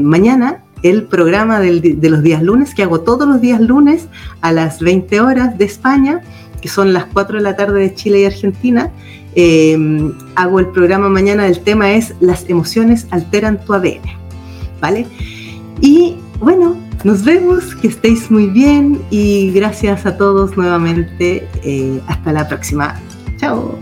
[0.00, 4.08] mañana el programa de los días lunes, que hago todos los días lunes
[4.40, 6.22] a las 20 horas de España
[6.62, 8.90] que son las 4 de la tarde de Chile y Argentina.
[9.34, 9.76] Eh,
[10.36, 14.02] hago el programa mañana, el tema es las emociones alteran tu ADN,
[14.80, 15.06] ¿vale?
[15.80, 21.46] Y bueno, nos vemos, que estéis muy bien y gracias a todos nuevamente.
[21.64, 23.00] Eh, hasta la próxima.
[23.36, 23.78] Chao.